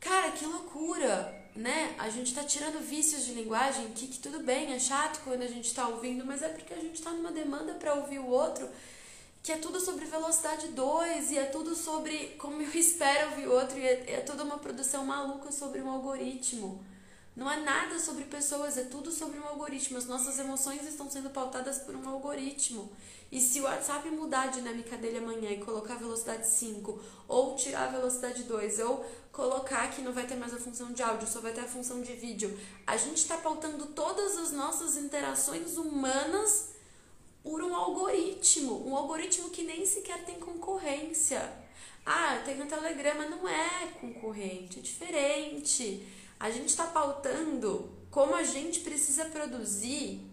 cara, 0.00 0.32
que 0.32 0.44
loucura, 0.44 1.48
né? 1.54 1.94
A 1.98 2.10
gente 2.10 2.34
tá 2.34 2.42
tirando 2.42 2.80
vícios 2.80 3.24
de 3.24 3.34
linguagem, 3.34 3.92
que, 3.92 4.08
que 4.08 4.18
tudo 4.18 4.40
bem, 4.40 4.72
é 4.72 4.80
chato 4.80 5.22
quando 5.22 5.42
a 5.42 5.46
gente 5.46 5.72
tá 5.72 5.86
ouvindo, 5.86 6.24
mas 6.24 6.42
é 6.42 6.48
porque 6.48 6.74
a 6.74 6.80
gente 6.80 7.00
tá 7.00 7.10
numa 7.10 7.30
demanda 7.30 7.74
para 7.74 7.94
ouvir 7.94 8.18
o 8.18 8.26
outro, 8.26 8.68
que 9.42 9.52
é 9.52 9.58
tudo 9.58 9.80
sobre 9.80 10.06
velocidade 10.06 10.68
2, 10.68 11.30
e 11.30 11.38
é 11.38 11.44
tudo 11.44 11.74
sobre 11.76 12.34
como 12.38 12.60
eu 12.60 12.70
espero 12.74 13.30
ouvir 13.30 13.46
o 13.46 13.52
outro, 13.52 13.78
e 13.78 13.86
é, 13.86 14.14
é 14.14 14.20
toda 14.20 14.42
uma 14.42 14.58
produção 14.58 15.04
maluca 15.04 15.52
sobre 15.52 15.80
um 15.80 15.90
algoritmo. 15.90 16.84
Não 17.34 17.50
é 17.50 17.60
nada 17.60 17.98
sobre 17.98 18.24
pessoas, 18.24 18.76
é 18.76 18.84
tudo 18.84 19.10
sobre 19.10 19.38
um 19.38 19.46
algoritmo. 19.46 19.96
As 19.96 20.06
nossas 20.06 20.38
emoções 20.38 20.86
estão 20.86 21.10
sendo 21.10 21.30
pautadas 21.30 21.78
por 21.78 21.96
um 21.96 22.06
algoritmo. 22.06 22.92
E 23.30 23.40
se 23.40 23.60
o 23.60 23.64
WhatsApp 23.64 24.10
mudar 24.10 24.42
a 24.42 24.46
dinâmica 24.48 24.98
dele 24.98 25.16
amanhã 25.16 25.50
e 25.50 25.64
colocar 25.64 25.94
velocidade 25.94 26.46
5, 26.46 27.00
ou 27.26 27.56
tirar 27.56 27.84
a 27.84 27.92
velocidade 27.92 28.42
2, 28.42 28.80
ou 28.80 29.06
colocar 29.32 29.90
que 29.90 30.02
não 30.02 30.12
vai 30.12 30.26
ter 30.26 30.36
mais 30.36 30.52
a 30.52 30.58
função 30.58 30.92
de 30.92 31.02
áudio, 31.02 31.26
só 31.26 31.40
vai 31.40 31.52
ter 31.52 31.62
a 31.62 31.66
função 31.66 32.02
de 32.02 32.12
vídeo, 32.12 32.58
a 32.86 32.98
gente 32.98 33.16
está 33.16 33.38
pautando 33.38 33.86
todas 33.86 34.36
as 34.36 34.52
nossas 34.52 34.98
interações 34.98 35.78
humanas 35.78 36.72
por 37.42 37.62
um 37.62 37.74
algoritmo. 37.74 38.86
Um 38.86 38.94
algoritmo 38.94 39.48
que 39.48 39.62
nem 39.62 39.86
sequer 39.86 40.22
tem 40.26 40.38
concorrência. 40.38 41.50
Ah, 42.04 42.42
tem 42.44 42.60
o 42.60 42.66
Telegrama, 42.66 43.26
não 43.26 43.48
é 43.48 43.86
concorrente, 43.98 44.80
é 44.80 44.82
diferente. 44.82 46.06
A 46.42 46.50
gente 46.50 46.70
está 46.70 46.88
pautando 46.88 47.88
como 48.10 48.34
a 48.34 48.42
gente 48.42 48.80
precisa 48.80 49.26
produzir 49.26 50.28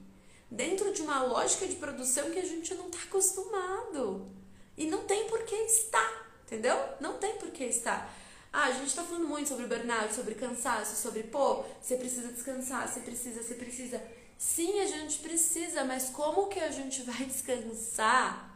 dentro 0.49 0.91
de 0.91 1.03
uma 1.03 1.21
lógica 1.21 1.67
de 1.67 1.75
produção 1.75 2.31
que 2.31 2.39
a 2.39 2.45
gente 2.45 2.73
não 2.73 2.87
está 2.87 3.03
acostumado. 3.03 4.27
E 4.75 4.87
não 4.87 5.03
tem 5.03 5.27
por 5.27 5.43
que 5.43 5.53
estar, 5.53 6.27
entendeu? 6.47 6.75
Não 6.99 7.19
tem 7.19 7.35
por 7.35 7.51
que 7.51 7.63
estar. 7.63 8.11
Ah, 8.51 8.63
a 8.63 8.71
gente 8.71 8.87
está 8.87 9.03
falando 9.03 9.27
muito 9.27 9.49
sobre 9.49 9.67
burnout, 9.67 10.15
sobre 10.15 10.33
cansaço, 10.33 10.99
sobre, 10.99 11.21
pô, 11.21 11.63
você 11.79 11.95
precisa 11.95 12.29
descansar, 12.29 12.87
você 12.87 13.01
precisa, 13.01 13.43
você 13.43 13.53
precisa. 13.53 14.01
Sim, 14.35 14.79
a 14.79 14.87
gente 14.87 15.19
precisa, 15.19 15.83
mas 15.83 16.09
como 16.09 16.47
que 16.47 16.59
a 16.59 16.71
gente 16.71 17.03
vai 17.03 17.25
descansar 17.29 18.48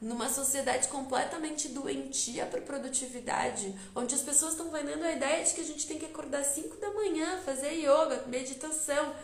numa 0.00 0.28
sociedade 0.28 0.88
completamente 0.88 1.68
doentia 1.68 2.46
para 2.46 2.60
produtividade, 2.60 3.74
onde 3.94 4.14
as 4.14 4.22
pessoas 4.22 4.52
estão 4.52 4.70
vendendo 4.70 5.02
a 5.04 5.12
ideia 5.12 5.44
de 5.44 5.52
que 5.52 5.60
a 5.60 5.64
gente 5.64 5.86
tem 5.86 5.98
que 5.98 6.06
acordar 6.06 6.44
5 6.44 6.76
da 6.76 6.92
manhã, 6.92 7.40
fazer 7.44 7.72
yoga, 7.72 8.24
meditação, 8.28 9.14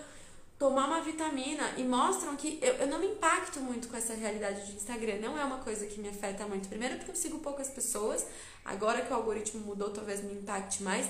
tomar 0.59 0.87
uma 0.87 1.01
vitamina 1.01 1.75
e 1.77 1.85
mostram 1.85 2.37
que 2.37 2.59
eu, 2.61 2.75
eu 2.75 2.87
não 2.87 2.99
me 2.99 3.07
impacto 3.07 3.61
muito 3.61 3.89
com 3.89 3.97
essa 3.97 4.15
realidade 4.15 4.67
de 4.67 4.73
Instagram, 4.77 5.19
não 5.21 5.39
é 5.39 5.45
uma 5.45 5.59
coisa 5.59 5.87
que 5.87 6.01
me 6.01 6.09
afeta 6.09 6.47
muito. 6.47 6.69
Primeiro 6.69 6.97
porque 6.97 7.13
eu 7.13 7.17
sigo 7.17 7.39
poucas 7.39 7.69
pessoas, 7.69 8.27
agora 8.65 9.03
que 9.03 9.13
o 9.13 9.17
algoritmo 9.17 9.65
mudou, 9.65 9.91
talvez 9.91 10.23
me 10.23 10.33
impacte 10.33 10.83
mais. 10.83 11.07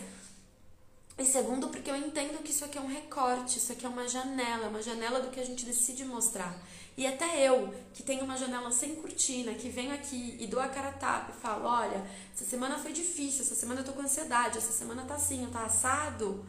E 1.17 1.25
segundo, 1.25 1.69
porque 1.69 1.89
eu 1.89 1.95
entendo 1.95 2.43
que 2.43 2.51
isso 2.51 2.65
aqui 2.65 2.77
é 2.77 2.81
um 2.81 2.89
recorte, 2.89 3.59
isso 3.59 3.71
aqui 3.71 3.87
é 3.87 3.89
uma 3.89 4.09
janela, 4.09 4.69
uma 4.69 4.83
janela 4.83 5.21
do 5.21 5.31
que 5.31 5.39
a 5.39 5.45
gente 5.45 5.65
decide 5.65 6.05
mostrar. 6.05 6.53
E 6.97 7.07
até 7.07 7.47
eu, 7.49 7.75
que 7.93 8.03
tenho 8.03 8.25
uma 8.25 8.37
janela 8.37 8.71
sem 8.71 8.95
cortina, 8.95 9.53
que 9.55 9.69
venho 9.69 9.93
aqui 9.93 10.37
e 10.39 10.47
dou 10.47 10.61
a 10.61 10.69
cara 10.69 10.89
a 10.89 10.93
tapa 10.93 11.33
e 11.37 11.41
falo: 11.41 11.67
olha, 11.67 12.05
essa 12.33 12.45
semana 12.45 12.79
foi 12.79 12.93
difícil, 12.93 13.43
essa 13.43 13.55
semana 13.55 13.81
eu 13.81 13.85
tô 13.85 13.93
com 13.93 14.03
ansiedade, 14.03 14.59
essa 14.59 14.73
semana 14.73 15.03
tá 15.03 15.15
assim, 15.15 15.47
tá 15.53 15.65
assado. 15.65 16.45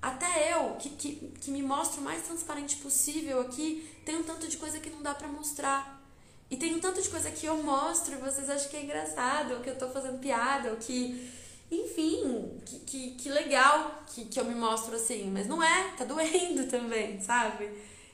Até 0.00 0.54
eu, 0.54 0.76
que, 0.76 0.90
que, 0.90 1.32
que 1.40 1.50
me 1.50 1.62
mostro 1.62 2.00
o 2.00 2.04
mais 2.04 2.22
transparente 2.22 2.76
possível 2.76 3.40
aqui, 3.40 3.88
tem 4.04 4.16
um 4.16 4.22
tanto 4.22 4.46
de 4.46 4.56
coisa 4.56 4.78
que 4.78 4.90
não 4.90 5.02
dá 5.02 5.14
para 5.14 5.26
mostrar. 5.26 5.98
E 6.50 6.56
tem 6.56 6.74
um 6.74 6.80
tanto 6.80 7.02
de 7.02 7.08
coisa 7.08 7.30
que 7.30 7.46
eu 7.46 7.62
mostro 7.62 8.14
e 8.14 8.18
vocês 8.18 8.48
acham 8.48 8.68
que 8.70 8.76
é 8.76 8.82
engraçado, 8.82 9.54
ou 9.54 9.60
que 9.60 9.70
eu 9.70 9.76
tô 9.76 9.88
fazendo 9.88 10.18
piada, 10.18 10.70
ou 10.70 10.76
que. 10.76 11.32
Enfim, 11.70 12.58
que, 12.64 12.78
que, 12.78 13.10
que 13.10 13.28
legal 13.28 14.02
que, 14.06 14.24
que 14.24 14.40
eu 14.40 14.44
me 14.44 14.54
mostro 14.54 14.94
assim. 14.96 15.30
Mas 15.30 15.46
não 15.46 15.62
é, 15.62 15.92
tá 15.96 16.04
doendo 16.04 16.66
também, 16.70 17.20
sabe? 17.20 17.70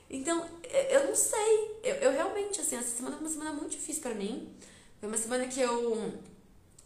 Então, 0.09 0.45
eu 0.89 1.07
não 1.07 1.15
sei. 1.15 1.79
Eu, 1.83 1.95
eu 1.95 2.11
realmente, 2.11 2.61
assim, 2.61 2.75
essa 2.75 2.95
semana 2.95 3.17
foi 3.17 3.25
uma 3.25 3.33
semana 3.33 3.53
muito 3.53 3.71
difícil 3.71 4.01
para 4.01 4.13
mim. 4.13 4.49
Foi 4.99 5.09
uma 5.09 5.17
semana 5.17 5.47
que 5.47 5.59
eu 5.59 6.13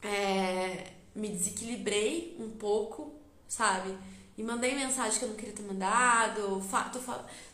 é, 0.02 0.92
me 1.16 1.30
desequilibrei 1.30 2.38
um 2.40 2.50
pouco, 2.50 3.14
sabe? 3.48 3.98
E 4.38 4.44
mandei 4.44 4.74
mensagem 4.74 5.20
que 5.20 5.26
eu 5.26 5.30
não 5.30 5.36
queria 5.36 5.54
ter 5.54 5.64
mandado. 5.64 6.62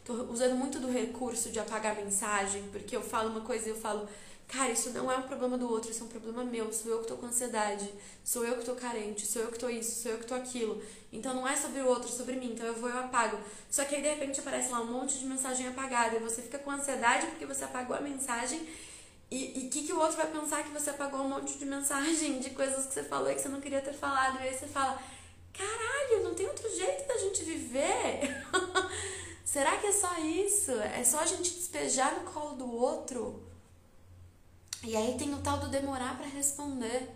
Tô, 0.05 0.13
tô 0.13 0.31
usando 0.31 0.55
muito 0.55 0.79
do 0.79 0.89
recurso 0.91 1.49
de 1.49 1.59
apagar 1.59 1.95
mensagem, 1.95 2.63
porque 2.71 2.95
eu 2.95 3.01
falo 3.01 3.29
uma 3.29 3.41
coisa 3.41 3.67
e 3.67 3.71
eu 3.71 3.75
falo 3.75 4.07
Cara, 4.47 4.71
isso 4.71 4.91
não 4.91 5.11
é 5.11 5.17
um 5.17 5.23
problema 5.23 5.57
do 5.57 5.69
outro, 5.69 5.89
isso 5.89 6.03
é 6.03 6.05
um 6.05 6.09
problema 6.09 6.43
meu. 6.43 6.71
Sou 6.71 6.91
eu 6.91 6.99
que 6.99 7.07
tô 7.07 7.17
com 7.17 7.25
ansiedade, 7.25 7.91
sou 8.23 8.45
eu 8.45 8.57
que 8.57 8.65
tô 8.65 8.75
carente, 8.75 9.25
sou 9.25 9.41
eu 9.41 9.51
que 9.51 9.57
tô 9.57 9.67
isso, 9.69 10.03
sou 10.03 10.11
eu 10.11 10.19
que 10.19 10.27
tô 10.27 10.35
aquilo. 10.35 10.81
Então 11.15 11.33
não 11.33 11.47
é 11.47 11.55
sobre 11.55 11.81
o 11.81 11.87
outro, 11.87 12.09
é 12.09 12.11
sobre 12.11 12.35
mim. 12.35 12.51
Então 12.53 12.65
eu 12.65 12.75
vou 12.75 12.89
eu 12.89 12.99
apago. 12.99 13.39
Só 13.69 13.85
que 13.85 13.95
aí 13.95 14.01
de 14.01 14.09
repente 14.09 14.39
aparece 14.39 14.71
lá 14.71 14.81
um 14.81 14.91
monte 14.91 15.17
de 15.17 15.25
mensagem 15.25 15.67
apagada 15.67 16.15
e 16.15 16.19
você 16.19 16.41
fica 16.41 16.59
com 16.59 16.71
ansiedade 16.71 17.27
porque 17.27 17.45
você 17.45 17.63
apagou 17.63 17.95
a 17.95 18.01
mensagem. 18.01 18.67
E 19.31 19.65
o 19.65 19.69
que, 19.69 19.87
que 19.87 19.93
o 19.93 19.99
outro 19.99 20.17
vai 20.17 20.27
pensar 20.27 20.63
que 20.63 20.69
você 20.69 20.91
apagou 20.91 21.21
um 21.21 21.29
monte 21.29 21.57
de 21.57 21.65
mensagem 21.65 22.39
de 22.39 22.51
coisas 22.51 22.85
que 22.85 22.93
você 22.93 23.03
falou 23.03 23.31
e 23.31 23.35
que 23.35 23.41
você 23.41 23.49
não 23.49 23.61
queria 23.61 23.81
ter 23.81 23.93
falado? 23.93 24.39
E 24.39 24.47
aí 24.47 24.53
você 24.53 24.67
fala: 24.67 25.01
caralho, 25.51 26.23
não 26.23 26.35
tem 26.35 26.47
outro 26.47 26.69
jeito 26.75 27.07
da 27.07 27.17
gente 27.17 27.43
viver? 27.43 28.45
Será 29.43 29.77
que 29.77 29.87
é 29.87 29.91
só 29.91 30.19
isso? 30.19 30.71
É 30.71 31.03
só 31.03 31.19
a 31.19 31.25
gente 31.25 31.49
despejar 31.53 32.13
no 32.19 32.31
colo 32.31 32.55
do 32.55 32.71
outro? 32.71 33.41
E 34.83 34.95
aí 34.95 35.17
tem 35.17 35.33
o 35.33 35.39
tal 35.39 35.57
do 35.57 35.69
demorar 35.69 36.17
para 36.17 36.27
responder. 36.27 37.09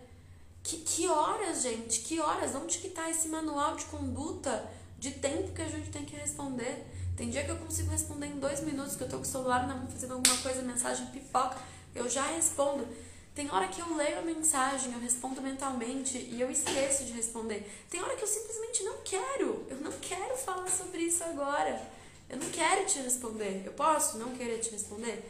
Que, 0.62 0.76
que 0.78 1.08
horas, 1.08 1.62
gente? 1.62 2.00
Que 2.00 2.20
horas? 2.20 2.54
Onde 2.54 2.78
que 2.78 2.90
tá 2.90 3.08
esse 3.10 3.28
manual 3.28 3.76
de 3.76 3.84
conduta 3.86 4.70
de 4.98 5.12
tempo 5.12 5.52
que 5.52 5.62
a 5.62 5.68
gente 5.68 5.90
tem 5.90 6.04
que 6.04 6.16
responder? 6.16 6.86
Tem 7.16 7.28
dia 7.28 7.44
que 7.44 7.50
eu 7.50 7.56
consigo 7.56 7.90
responder 7.90 8.26
em 8.26 8.38
dois 8.38 8.60
minutos, 8.60 8.96
que 8.96 9.02
eu 9.02 9.08
tô 9.08 9.16
com 9.16 9.22
o 9.22 9.26
celular 9.26 9.66
na 9.66 9.74
mão 9.74 9.88
fazendo 9.88 10.14
alguma 10.14 10.36
coisa, 10.38 10.62
mensagem 10.62 11.06
pipoca, 11.06 11.56
eu 11.94 12.08
já 12.08 12.24
respondo. 12.28 12.86
Tem 13.34 13.50
hora 13.50 13.68
que 13.68 13.80
eu 13.80 13.96
leio 13.96 14.18
a 14.18 14.22
mensagem, 14.22 14.92
eu 14.92 14.98
respondo 14.98 15.40
mentalmente 15.40 16.18
e 16.18 16.40
eu 16.40 16.50
esqueço 16.50 17.04
de 17.04 17.12
responder. 17.12 17.70
Tem 17.88 18.02
hora 18.02 18.16
que 18.16 18.24
eu 18.24 18.28
simplesmente 18.28 18.82
não 18.82 18.98
quero. 19.04 19.66
Eu 19.68 19.76
não 19.80 19.92
quero 19.92 20.36
falar 20.36 20.68
sobre 20.68 21.02
isso 21.02 21.22
agora. 21.24 21.80
Eu 22.28 22.36
não 22.38 22.50
quero 22.50 22.86
te 22.86 22.98
responder. 22.98 23.62
Eu 23.64 23.72
posso 23.72 24.18
não 24.18 24.34
querer 24.36 24.58
te 24.58 24.70
responder? 24.70 25.24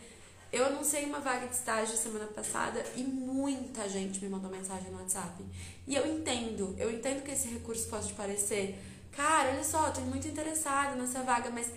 Eu 0.53 0.67
anunciei 0.67 1.05
uma 1.05 1.21
vaga 1.21 1.47
de 1.47 1.55
estágio 1.55 1.97
semana 1.97 2.27
passada 2.27 2.85
e 2.97 3.05
muita 3.05 3.89
gente 3.89 4.21
me 4.21 4.29
mandou 4.29 4.51
mensagem 4.51 4.91
no 4.91 4.99
WhatsApp. 4.99 5.45
E 5.87 5.95
eu 5.95 6.05
entendo, 6.07 6.75
eu 6.77 6.91
entendo 6.91 7.23
que 7.23 7.31
esse 7.31 7.47
recurso 7.47 7.89
pode 7.89 8.13
parecer, 8.15 8.77
cara, 9.13 9.51
olha 9.51 9.63
só, 9.63 9.91
tô 9.93 10.01
muito 10.01 10.27
interessado 10.27 10.97
nessa 10.97 11.23
vaga, 11.23 11.51
mas 11.51 11.71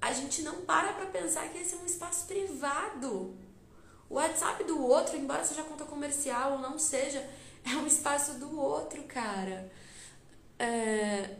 a 0.00 0.12
gente 0.12 0.42
não 0.42 0.62
para 0.62 0.92
pra 0.92 1.06
pensar 1.06 1.48
que 1.48 1.58
esse 1.58 1.74
é 1.74 1.78
um 1.78 1.86
espaço 1.86 2.26
privado. 2.26 3.34
O 4.08 4.16
WhatsApp 4.16 4.64
do 4.64 4.84
outro, 4.84 5.16
embora 5.16 5.42
seja 5.44 5.62
conta 5.62 5.84
comercial 5.84 6.52
ou 6.52 6.58
não 6.58 6.78
seja, 6.78 7.26
é 7.64 7.70
um 7.76 7.86
espaço 7.86 8.34
do 8.34 8.58
outro, 8.58 9.02
cara. 9.04 9.72
É... 10.58 11.36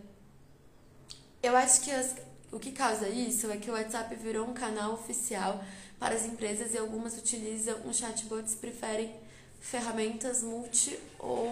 Eu 1.43 1.55
acho 1.57 1.83
que 1.83 1.91
as... 1.91 2.15
o 2.51 2.59
que 2.59 2.73
causa 2.73 3.07
isso 3.07 3.51
é 3.51 3.59
que 3.59 3.71
o 3.71 3.75
WhatsApp 3.75 4.15
virou 4.15 4.47
um 4.47 4.55
canal 4.55 4.95
oficial 4.95 5.63
para 6.01 6.15
as 6.15 6.25
empresas 6.25 6.73
e 6.73 6.79
algumas 6.79 7.17
utilizam 7.19 7.79
um 7.85 7.93
chatbots 7.93 8.55
preferem 8.55 9.15
ferramentas 9.61 10.43
multi 10.43 10.99
ou 11.19 11.47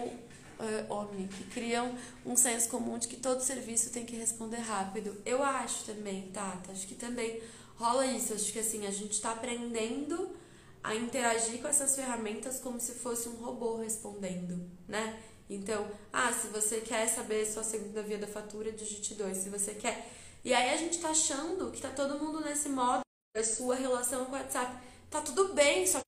uh, 0.59 0.91
omni, 0.91 1.27
que 1.27 1.43
criam 1.45 1.95
um 2.25 2.35
senso 2.35 2.67
comum 2.67 2.97
de 2.97 3.07
que 3.07 3.17
todo 3.17 3.41
serviço 3.41 3.91
tem 3.91 4.05
que 4.05 4.15
responder 4.15 4.57
rápido. 4.57 5.15
Eu 5.23 5.43
acho 5.43 5.85
também, 5.85 6.31
Tata, 6.33 6.71
acho 6.71 6.87
que 6.87 6.95
também 6.95 7.39
rola 7.77 8.07
isso. 8.07 8.33
Acho 8.33 8.51
que 8.51 8.57
assim, 8.57 8.87
a 8.87 8.91
gente 8.91 9.11
está 9.11 9.33
aprendendo 9.33 10.35
a 10.83 10.95
interagir 10.95 11.61
com 11.61 11.67
essas 11.67 11.95
ferramentas 11.95 12.59
como 12.59 12.79
se 12.79 12.93
fosse 12.93 13.29
um 13.29 13.35
robô 13.35 13.77
respondendo, 13.77 14.67
né? 14.87 15.21
Então, 15.47 15.87
ah, 16.11 16.31
se 16.33 16.47
você 16.47 16.81
quer 16.81 17.07
saber 17.07 17.45
sua 17.45 17.63
segunda 17.63 18.01
via 18.01 18.17
da 18.17 18.27
fatura, 18.27 18.71
digite 18.71 19.13
2. 19.13 19.37
Se 19.37 19.49
você 19.49 19.75
quer. 19.75 20.11
E 20.43 20.53
aí 20.53 20.73
a 20.73 20.77
gente 20.77 20.99
tá 20.99 21.09
achando 21.09 21.71
que 21.71 21.81
tá 21.81 21.89
todo 21.89 22.17
mundo 22.17 22.39
nesse 22.39 22.69
modo 22.69 23.01
a 23.35 23.43
sua 23.43 23.75
relação 23.75 24.25
com 24.25 24.31
o 24.31 24.35
WhatsApp. 24.35 24.75
Tá 25.09 25.21
tudo 25.21 25.53
bem, 25.53 25.85
só 25.85 25.99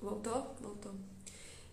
Voltou? 0.00 0.54
Voltou. 0.60 0.94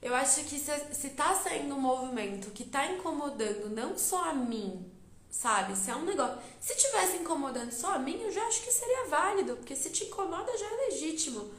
Eu 0.02 0.14
acho 0.14 0.44
que 0.46 0.60
se, 0.60 0.72
se 0.94 1.10
tá 1.12 1.34
saindo 1.34 1.75
um 1.75 1.80
movimento 1.80 2.52
que 2.52 2.64
tá 2.64 2.92
incomodando 2.92 3.70
não 3.70 3.98
só 3.98 4.30
a 4.30 4.34
mim, 4.34 4.92
sabe? 5.30 5.75
Se 5.75 5.90
é 5.90 5.96
um 5.96 6.06
negócio. 6.06 6.40
Se 6.60 6.75
tivesse 6.75 7.18
incomodando 7.18 7.72
só 7.72 7.96
a 7.96 8.00
mim, 8.00 8.22
eu 8.22 8.32
já 8.32 8.46
acho 8.48 8.64
que 8.64 8.72
seria 8.72 9.08
válido, 9.08 9.56
porque 9.58 9.75
se 9.75 9.90
te 9.90 10.06
incomoda 10.06 10.58
já 10.58 10.66
é 10.66 10.90
legítimo. 10.90 11.52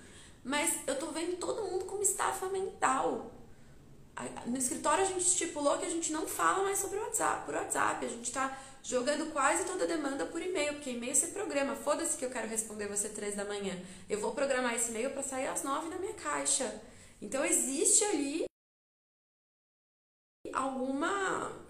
Mas 0.44 0.76
eu 0.86 0.96
tô 0.96 1.06
vendo 1.06 1.36
todo 1.38 1.64
mundo 1.64 1.86
como 1.86 2.02
estafa 2.02 2.48
mental. 2.48 3.32
No 4.46 4.56
escritório 4.56 5.04
a 5.04 5.06
gente 5.06 5.26
estipulou 5.26 5.76
que 5.78 5.84
a 5.84 5.90
gente 5.90 6.12
não 6.12 6.26
fala 6.26 6.62
mais 6.62 6.78
sobre 6.78 6.98
o 6.98 7.02
WhatsApp, 7.02 7.44
por 7.44 7.54
WhatsApp. 7.54 8.06
A 8.06 8.08
gente 8.08 8.32
tá 8.32 8.56
jogando 8.86 9.32
quase 9.32 9.64
toda 9.64 9.82
a 9.82 9.86
demanda 9.86 10.24
por 10.26 10.40
e-mail, 10.40 10.74
porque 10.74 10.90
e-mail 10.90 11.14
você 11.14 11.26
programa. 11.28 11.74
Foda-se 11.74 12.16
que 12.16 12.24
eu 12.24 12.30
quero 12.30 12.46
responder 12.46 12.86
você 12.86 13.08
três 13.08 13.34
da 13.34 13.44
manhã. 13.44 13.76
Eu 14.08 14.20
vou 14.20 14.32
programar 14.32 14.74
esse 14.74 14.90
e-mail 14.90 15.10
para 15.10 15.24
sair 15.24 15.48
às 15.48 15.64
nove 15.64 15.88
na 15.88 15.98
minha 15.98 16.14
caixa. 16.14 16.80
Então 17.20 17.44
existe 17.44 18.04
ali 18.04 18.44
alguma 20.52 21.64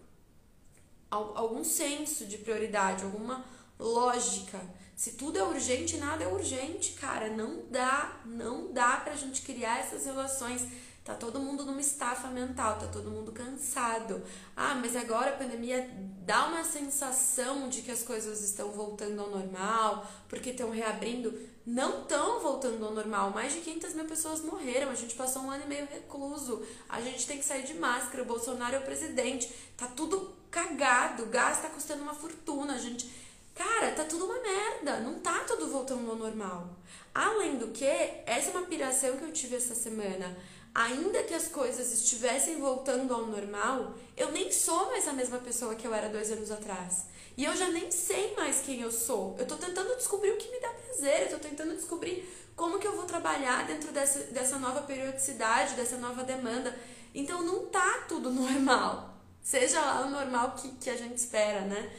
algum 1.11 1.65
senso 1.65 2.27
de 2.27 2.37
prioridade, 2.37 3.05
alguma 3.05 3.43
lógica. 3.79 4.61
Se 4.95 5.13
tudo 5.13 5.39
é 5.39 5.43
urgente, 5.43 5.97
nada 5.97 6.23
é 6.23 6.29
urgente, 6.29 6.93
cara. 6.95 7.31
Não 7.31 7.67
dá, 7.71 8.21
não 8.27 8.73
dá 8.73 8.99
pra 8.99 9.15
gente 9.15 9.41
criar 9.41 9.79
essas 9.79 10.05
relações 10.05 10.63
Tá 11.07 11.15
todo 11.15 11.39
mundo 11.39 11.65
numa 11.65 11.81
estafa 11.81 12.27
mental, 12.27 12.81
tá 12.81 12.89
todo 12.89 13.13
mundo 13.13 13.31
cansado. 13.31 14.21
Ah, 14.57 14.75
mas 14.75 14.97
agora 14.97 15.31
a 15.31 15.37
pandemia 15.37 15.89
dá 16.27 16.47
uma 16.47 16.65
sensação 16.65 17.69
de 17.69 17.83
que 17.83 17.93
as 17.93 18.03
coisas 18.03 18.43
estão 18.43 18.73
voltando 18.73 19.21
ao 19.21 19.31
normal, 19.31 20.05
porque 20.29 20.51
estão 20.51 20.69
reabrindo. 20.69 21.33
Não 21.65 22.03
estão 22.03 22.41
voltando 22.41 22.85
ao 22.85 22.93
normal. 22.93 23.31
Mais 23.31 23.53
de 23.53 23.61
500 23.61 23.95
mil 23.95 24.05
pessoas 24.07 24.41
morreram. 24.41 24.91
A 24.91 24.97
gente 24.97 25.15
passou 25.15 25.43
um 25.43 25.51
ano 25.53 25.63
e 25.63 25.69
meio 25.69 25.87
recluso. 25.87 26.61
A 26.89 27.01
gente 27.01 27.25
tem 27.25 27.39
que 27.39 27.45
sair 27.45 27.63
de 27.63 27.75
máscara. 27.75 28.25
O 28.25 28.27
Bolsonaro 28.27 28.75
é 28.75 28.79
o 28.81 28.85
presidente. 28.85 29.49
Tá 29.77 29.87
tudo 29.87 30.35
cagado. 30.51 31.23
O 31.23 31.27
gás 31.27 31.63
tá 31.63 31.69
custando 31.69 32.03
uma 32.03 32.15
fortuna. 32.15 32.75
A 32.75 32.79
gente. 32.79 33.09
Cara, 33.55 33.93
tá 33.93 34.03
tudo 34.03 34.25
uma 34.25 34.41
merda. 34.41 34.99
Não 34.99 35.21
tá 35.21 35.45
tudo 35.47 35.69
voltando 35.69 36.11
ao 36.11 36.17
normal. 36.17 36.69
Além 37.15 37.59
do 37.59 37.69
que, 37.69 37.85
essa 38.27 38.51
é 38.51 38.57
uma 38.57 38.67
piração 38.67 39.17
que 39.17 39.25
eu 39.25 39.33
tive 39.33 39.57
essa 39.57 39.75
semana 39.75 40.37
ainda 40.77 41.23
que 41.23 41.33
as 41.33 41.49
coisas 41.49 41.91
estivessem 41.91 42.61
voltando 42.61 43.15
ao 43.15 43.27
normal, 43.27 43.95
eu 44.15 44.31
nem 44.31 44.53
sou 44.53 44.91
mais 44.91 45.09
a 45.09 45.13
mesma 45.15 45.39
pessoa 45.39 45.75
que 45.75 45.87
eu 45.87 45.95
era 45.95 46.11
dois 46.11 46.31
anos 46.31 46.51
atrás. 46.51 47.07
E 47.35 47.47
eu 47.47 47.57
já 47.57 47.71
nem 47.71 47.91
sei 47.91 48.35
mais 48.37 48.61
quem 48.61 48.83
eu 48.83 48.93
sou. 48.93 49.35
Eu 49.39 49.47
tô 49.47 49.57
tentando 49.57 49.97
descobrir 49.97 50.33
o 50.33 50.37
que 50.37 50.51
me 50.51 50.61
dá 50.61 50.69
prazer, 50.69 51.23
eu 51.23 51.31
tô 51.31 51.39
tentando 51.39 51.75
descobrir 51.75 52.29
como 52.55 52.79
que 52.79 52.87
eu 52.87 52.95
vou 52.95 53.07
trabalhar 53.07 53.67
dentro 53.67 53.91
dessa, 53.91 54.19
dessa 54.25 54.59
nova 54.59 54.83
periodicidade, 54.83 55.75
dessa 55.77 55.97
nova 55.97 56.23
demanda. 56.23 56.79
Então 57.15 57.43
não 57.43 57.67
tá 57.67 58.05
tudo 58.07 58.29
normal. 58.31 59.17
Seja 59.41 59.81
lá 59.81 60.05
o 60.07 60.11
normal 60.11 60.57
que, 60.57 60.69
que 60.73 60.91
a 60.91 60.97
gente 60.97 61.17
espera, 61.17 61.63
né? 61.63 61.91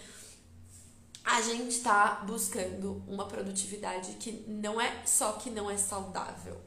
A 1.23 1.41
gente 1.41 1.79
tá 1.79 2.23
buscando 2.27 3.03
uma 3.07 3.27
produtividade 3.27 4.13
que 4.19 4.45
não 4.47 4.79
é 4.79 5.03
só 5.03 5.31
que 5.33 5.49
não 5.49 5.69
é 5.69 5.77
saudável. 5.77 6.61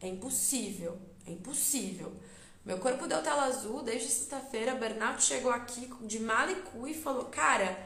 É 0.00 0.06
impossível 0.06 1.11
é 1.26 1.32
impossível. 1.32 2.12
Meu 2.64 2.78
corpo 2.78 3.06
deu 3.06 3.22
tela 3.22 3.44
azul 3.44 3.82
desde 3.82 4.08
sexta-feira. 4.08 4.74
Bernardo 4.74 5.22
chegou 5.22 5.50
aqui 5.50 5.90
de 6.02 6.20
malicu 6.20 6.86
e 6.86 6.94
falou: 6.94 7.24
Cara, 7.26 7.76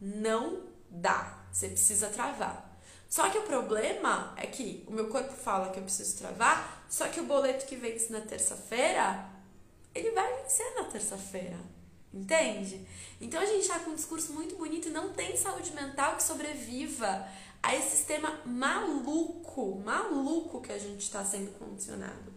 não 0.00 0.64
dá. 0.90 1.44
Você 1.52 1.68
precisa 1.68 2.08
travar. 2.08 2.66
Só 3.08 3.30
que 3.30 3.38
o 3.38 3.42
problema 3.42 4.34
é 4.36 4.46
que 4.46 4.84
o 4.86 4.92
meu 4.92 5.08
corpo 5.08 5.32
fala 5.32 5.70
que 5.70 5.78
eu 5.78 5.84
preciso 5.84 6.18
travar, 6.18 6.84
só 6.88 7.06
que 7.08 7.20
o 7.20 7.24
boleto 7.24 7.64
que 7.66 7.76
vence 7.76 8.12
na 8.12 8.20
terça-feira, 8.20 9.30
ele 9.94 10.10
vai 10.10 10.42
vencer 10.42 10.74
na 10.74 10.84
terça-feira. 10.84 11.56
Entende? 12.12 12.86
Então 13.20 13.40
a 13.40 13.46
gente 13.46 13.68
tá 13.68 13.78
com 13.80 13.90
um 13.90 13.94
discurso 13.94 14.32
muito 14.32 14.56
bonito 14.56 14.88
e 14.88 14.92
não 14.92 15.12
tem 15.12 15.36
saúde 15.36 15.72
mental 15.72 16.16
que 16.16 16.22
sobreviva 16.22 17.28
a 17.62 17.74
esse 17.74 17.96
sistema 17.96 18.40
maluco, 18.44 19.80
maluco 19.84 20.60
que 20.60 20.72
a 20.72 20.78
gente 20.78 21.00
está 21.00 21.24
sendo 21.24 21.56
condicionado. 21.58 22.35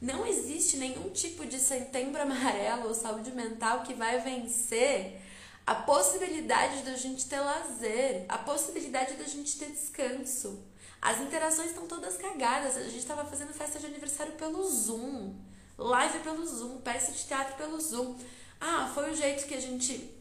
Não 0.00 0.26
existe 0.26 0.76
nenhum 0.76 1.10
tipo 1.10 1.46
de 1.46 1.58
setembro 1.58 2.20
amarelo 2.22 2.88
ou 2.88 2.94
saúde 2.94 3.32
mental 3.32 3.82
que 3.82 3.94
vai 3.94 4.20
vencer 4.20 5.22
a 5.66 5.74
possibilidade 5.74 6.82
da 6.82 6.94
gente 6.94 7.26
ter 7.26 7.40
lazer, 7.40 8.24
a 8.28 8.38
possibilidade 8.38 9.14
da 9.14 9.24
gente 9.24 9.58
ter 9.58 9.70
descanso. 9.70 10.64
As 11.02 11.20
interações 11.20 11.70
estão 11.70 11.86
todas 11.86 12.16
cagadas. 12.16 12.76
A 12.76 12.84
gente 12.84 12.98
estava 12.98 13.24
fazendo 13.24 13.52
festa 13.52 13.78
de 13.78 13.86
aniversário 13.86 14.32
pelo 14.34 14.64
Zoom, 14.64 15.34
live 15.76 16.20
pelo 16.20 16.46
Zoom, 16.46 16.78
peça 16.78 17.12
de 17.12 17.24
teatro 17.24 17.56
pelo 17.56 17.80
Zoom. 17.80 18.16
Ah, 18.60 18.90
foi 18.94 19.10
o 19.10 19.16
jeito 19.16 19.46
que 19.46 19.54
a 19.54 19.60
gente 19.60 20.14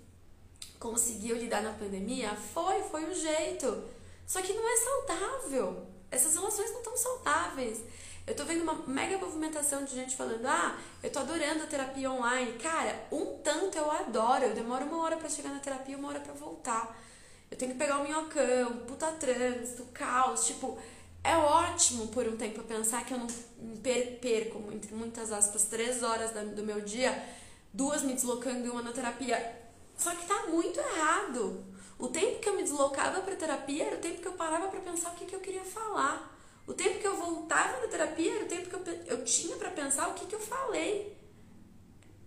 conseguiu 0.79 1.38
lidar 1.38 1.61
na 1.61 1.73
pandemia? 1.73 2.35
Foi, 2.53 2.81
foi 2.83 3.05
o 3.05 3.13
jeito. 3.13 3.83
Só 4.27 4.41
que 4.41 4.53
não 4.53 4.67
é 4.67 4.77
saudável. 4.77 5.88
Essas 6.11 6.35
relações 6.35 6.71
não 6.71 6.79
estão 6.79 6.97
saudáveis. 6.97 7.81
Eu 8.27 8.35
tô 8.35 8.43
vendo 8.43 8.63
uma 8.63 8.73
mega 8.88 9.17
movimentação 9.17 9.83
de 9.83 9.93
gente 9.93 10.15
falando: 10.15 10.45
ah, 10.45 10.77
eu 11.03 11.11
tô 11.11 11.19
adorando 11.19 11.63
a 11.63 11.67
terapia 11.67 12.09
online. 12.09 12.53
Cara, 12.53 13.07
um 13.11 13.38
tanto 13.43 13.77
eu 13.77 13.91
adoro. 13.91 14.45
Eu 14.45 14.55
demoro 14.55 14.85
uma 14.85 15.03
hora 15.03 15.17
para 15.17 15.29
chegar 15.29 15.49
na 15.49 15.59
terapia 15.59 15.97
uma 15.97 16.09
hora 16.09 16.19
para 16.19 16.33
voltar. 16.33 16.97
Eu 17.51 17.57
tenho 17.57 17.73
que 17.73 17.77
pegar 17.77 17.99
o 17.99 18.03
minhocão, 18.03 18.77
puta 18.88 19.11
trânsito, 19.11 19.85
caos. 19.93 20.45
Tipo, 20.45 20.77
é 21.23 21.38
ótimo 21.38 22.07
por 22.07 22.27
um 22.27 22.35
tempo 22.35 22.63
pensar 22.63 23.05
que 23.05 23.13
eu 23.13 23.19
não 23.19 23.27
perco, 23.81 24.71
entre 24.73 24.93
muitas 24.95 25.31
aspas, 25.31 25.65
três 25.65 26.01
horas 26.01 26.31
do 26.55 26.63
meu 26.63 26.81
dia, 26.81 27.23
duas 27.71 28.01
me 28.01 28.13
deslocando 28.13 28.65
e 28.65 28.69
uma 28.69 28.81
na 28.81 28.91
terapia. 28.91 29.55
Só 29.95 30.13
que 30.15 30.25
tá 30.25 30.47
muito 30.47 30.79
errado. 30.79 31.63
O 31.97 32.07
tempo 32.07 32.39
que 32.39 32.49
eu 32.49 32.55
me 32.55 32.63
deslocava 32.63 33.21
pra 33.21 33.35
terapia 33.35 33.85
era 33.85 33.95
o 33.95 33.99
tempo 33.99 34.19
que 34.19 34.27
eu 34.27 34.33
parava 34.33 34.67
para 34.67 34.79
pensar 34.81 35.11
o 35.11 35.15
que, 35.15 35.25
que 35.25 35.35
eu 35.35 35.39
queria 35.39 35.63
falar. 35.63 36.34
O 36.67 36.73
tempo 36.73 36.99
que 36.99 37.08
eu 37.08 37.15
voltava 37.15 37.82
da 37.82 37.88
terapia 37.88 38.36
era 38.36 38.45
o 38.45 38.47
tempo 38.47 38.69
que 38.69 38.89
eu, 38.89 39.17
eu 39.17 39.23
tinha 39.23 39.56
para 39.56 39.69
pensar 39.69 40.10
o 40.10 40.13
que, 40.13 40.25
que 40.25 40.36
eu 40.36 40.39
falei. 40.39 41.15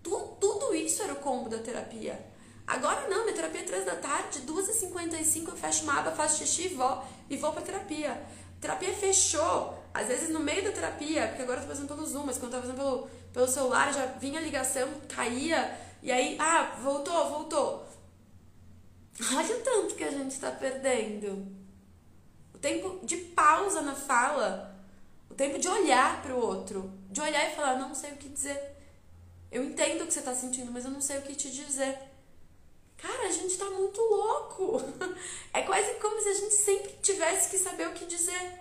Tu, 0.03 0.17
tudo 0.41 0.75
isso 0.75 1.03
era 1.03 1.13
o 1.13 1.17
combo 1.17 1.49
da 1.49 1.59
terapia. 1.59 2.25
Agora 2.67 3.09
não, 3.09 3.25
minha 3.25 3.35
terapia 3.35 3.63
é 3.63 3.65
3 3.65 3.85
da 3.85 3.97
tarde, 3.97 4.41
2h55 4.41 5.49
eu 5.49 5.57
fecho 5.57 5.85
uma 5.85 5.99
aba, 5.99 6.13
faço 6.13 6.39
xixi 6.39 6.67
e 6.67 6.75
vou, 6.75 7.03
e 7.29 7.37
vou 7.37 7.53
pra 7.53 7.63
terapia. 7.63 8.23
terapia 8.61 8.95
fechou, 8.95 9.83
às 9.93 10.07
vezes 10.07 10.29
no 10.29 10.39
meio 10.39 10.63
da 10.63 10.71
terapia, 10.71 11.29
porque 11.29 11.43
agora 11.43 11.61
eu 11.61 11.63
tô 11.63 11.69
fazendo 11.69 11.89
pelo 11.89 12.07
Zoom, 12.07 12.27
mas 12.27 12.37
quando 12.37 12.53
eu 12.53 12.61
tava 12.61 12.63
fazendo 12.63 12.77
pelo, 12.77 13.09
pelo 13.33 13.49
celular 13.49 13.93
já 13.93 14.05
vinha 14.07 14.39
a 14.39 14.43
ligação, 14.43 14.87
caía, 15.09 15.81
e 16.03 16.13
aí, 16.13 16.37
ah, 16.39 16.77
voltou, 16.83 17.31
voltou. 17.31 17.87
Olha 19.35 19.57
o 19.57 19.61
tanto 19.61 19.95
que 19.95 20.05
a 20.05 20.11
gente 20.11 20.39
tá 20.39 20.51
perdendo 20.51 21.58
o 22.59 22.61
tempo 22.61 23.07
de 23.07 23.17
pausa 23.17 23.81
na 23.83 23.95
fala, 23.95 24.77
o 25.31 25.35
tempo 25.35 25.61
de 25.61 25.69
olhar 25.69 26.21
para 26.21 26.35
o 26.35 26.45
outro, 26.45 26.93
de 27.09 27.21
olhar 27.21 27.49
e 27.49 27.55
falar, 27.55 27.79
não 27.79 27.95
sei 27.95 28.11
o 28.11 28.17
que 28.17 28.29
dizer. 28.29 28.61
Eu 29.51 29.63
entendo 29.63 30.03
o 30.03 30.07
que 30.09 30.13
você 30.13 30.19
está 30.19 30.35
sentindo, 30.35 30.73
mas 30.73 30.85
eu 30.85 30.91
não 30.91 31.01
sei 31.01 31.19
o 31.19 31.23
que 31.23 31.37
te 31.37 31.53
dizer. 31.53 31.97
Cara, 32.97 33.29
a 33.29 33.31
gente 33.31 33.57
tá 33.57 33.71
muito 33.71 34.01
louco. 34.01 34.83
É 35.55 35.63
quase 35.63 35.95
como 35.95 36.21
se 36.21 36.29
a 36.29 36.35
gente 36.35 36.55
sempre 36.55 36.93
tivesse 37.01 37.49
que 37.49 37.59
saber 37.59 37.89
o 37.89 37.93
que 37.93 38.07
dizer. 38.07 38.53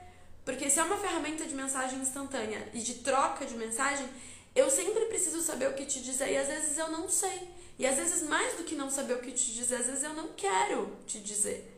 Porque 0.46 0.70
se 0.70 0.80
é 0.80 0.84
uma 0.84 0.98
ferramenta 0.98 1.46
de 1.46 1.56
mensagem 1.56 2.00
instantânea 2.00 2.70
e 2.74 2.80
de 2.80 2.96
troca 2.96 3.46
de 3.46 3.56
mensagem, 3.56 4.08
eu 4.56 4.70
sempre 4.70 5.06
preciso 5.06 5.42
saber 5.42 5.70
o 5.70 5.74
que 5.74 5.86
te 5.86 6.02
dizer 6.02 6.32
e 6.32 6.38
às 6.38 6.48
vezes 6.48 6.78
eu 6.78 6.90
não 6.92 7.10
sei. 7.10 7.50
E 7.80 7.86
às 7.86 7.96
vezes 7.96 8.24
mais 8.24 8.58
do 8.58 8.64
que 8.64 8.76
não 8.76 8.90
saber 8.90 9.16
o 9.16 9.22
que 9.22 9.32
te 9.32 9.54
dizer, 9.54 9.76
às 9.78 9.88
vezes 9.88 10.04
eu 10.04 10.14
não 10.14 10.30
quero 10.34 10.96
te 11.06 11.20
dizer. 11.20 11.77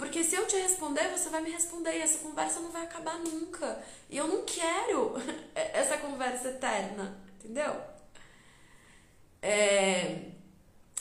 Porque 0.00 0.24
se 0.24 0.34
eu 0.34 0.46
te 0.46 0.56
responder, 0.56 1.10
você 1.10 1.28
vai 1.28 1.42
me 1.42 1.50
responder 1.50 1.92
e 1.92 2.00
essa 2.00 2.20
conversa 2.20 2.58
não 2.58 2.70
vai 2.70 2.84
acabar 2.84 3.18
nunca. 3.18 3.84
E 4.08 4.16
eu 4.16 4.26
não 4.26 4.46
quero 4.46 5.12
essa 5.54 5.98
conversa 5.98 6.48
eterna, 6.48 7.20
entendeu? 7.38 7.78
É, 9.42 10.30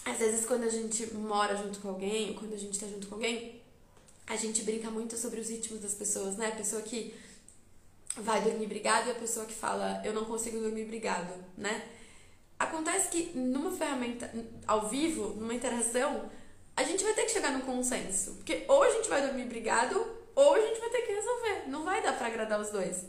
às 0.03 0.17
vezes, 0.17 0.45
quando 0.45 0.65
a 0.65 0.69
gente 0.69 1.13
mora 1.13 1.55
junto 1.55 1.79
com 1.79 1.87
alguém, 1.87 2.31
ou 2.31 2.35
quando 2.35 2.53
a 2.53 2.57
gente 2.57 2.77
tá 2.77 2.87
junto 2.87 3.07
com 3.07 3.15
alguém, 3.15 3.61
a 4.27 4.35
gente 4.35 4.63
brinca 4.63 4.91
muito 4.91 5.15
sobre 5.15 5.39
os 5.39 5.47
ritmos 5.47 5.79
das 5.79 5.93
pessoas, 5.93 6.35
né? 6.35 6.47
A 6.47 6.57
pessoa 6.57 6.81
que 6.81 7.15
vai 8.17 8.41
dormir 8.41 8.67
brigado 8.67 9.07
e 9.07 9.11
a 9.11 9.15
pessoa 9.15 9.45
que 9.45 9.53
fala 9.53 10.01
eu 10.03 10.13
não 10.13 10.25
consigo 10.25 10.59
dormir 10.59 10.83
brigado, 10.83 11.33
né? 11.57 11.87
Acontece 12.59 13.07
que 13.07 13.37
numa 13.37 13.71
ferramenta 13.71 14.29
ao 14.67 14.89
vivo, 14.89 15.35
numa 15.35 15.53
interação, 15.53 16.29
a 16.79 16.83
gente 16.83 17.03
vai 17.03 17.13
ter 17.13 17.23
que 17.23 17.31
chegar 17.31 17.51
num 17.51 17.59
consenso. 17.59 18.35
Porque 18.35 18.63
ou 18.69 18.81
a 18.81 18.89
gente 18.89 19.09
vai 19.09 19.21
dormir 19.21 19.43
brigado, 19.43 19.99
ou 20.33 20.55
a 20.55 20.61
gente 20.61 20.79
vai 20.79 20.89
ter 20.89 21.01
que 21.01 21.11
resolver. 21.11 21.63
Não 21.67 21.83
vai 21.83 22.01
dar 22.01 22.17
para 22.17 22.27
agradar 22.27 22.61
os 22.61 22.69
dois. 22.69 23.03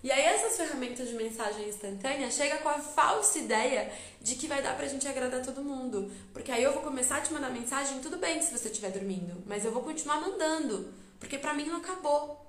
E 0.00 0.12
aí 0.12 0.22
essas 0.22 0.56
ferramentas 0.56 1.08
de 1.08 1.14
mensagem 1.14 1.68
instantânea 1.68 2.30
chega 2.30 2.58
com 2.58 2.68
a 2.68 2.78
falsa 2.78 3.40
ideia 3.40 3.90
de 4.20 4.36
que 4.36 4.46
vai 4.46 4.62
dar 4.62 4.76
pra 4.76 4.86
gente 4.86 5.08
agradar 5.08 5.44
todo 5.44 5.60
mundo. 5.60 6.08
Porque 6.32 6.52
aí 6.52 6.62
eu 6.62 6.72
vou 6.72 6.82
começar 6.82 7.16
a 7.16 7.20
te 7.20 7.32
mandar 7.32 7.50
mensagem, 7.50 7.98
tudo 7.98 8.16
bem 8.16 8.40
se 8.40 8.56
você 8.56 8.68
estiver 8.68 8.92
dormindo, 8.92 9.42
mas 9.44 9.64
eu 9.64 9.72
vou 9.72 9.82
continuar 9.82 10.20
mandando, 10.20 10.94
porque 11.18 11.36
pra 11.36 11.52
mim 11.52 11.66
não 11.66 11.78
acabou. 11.78 12.40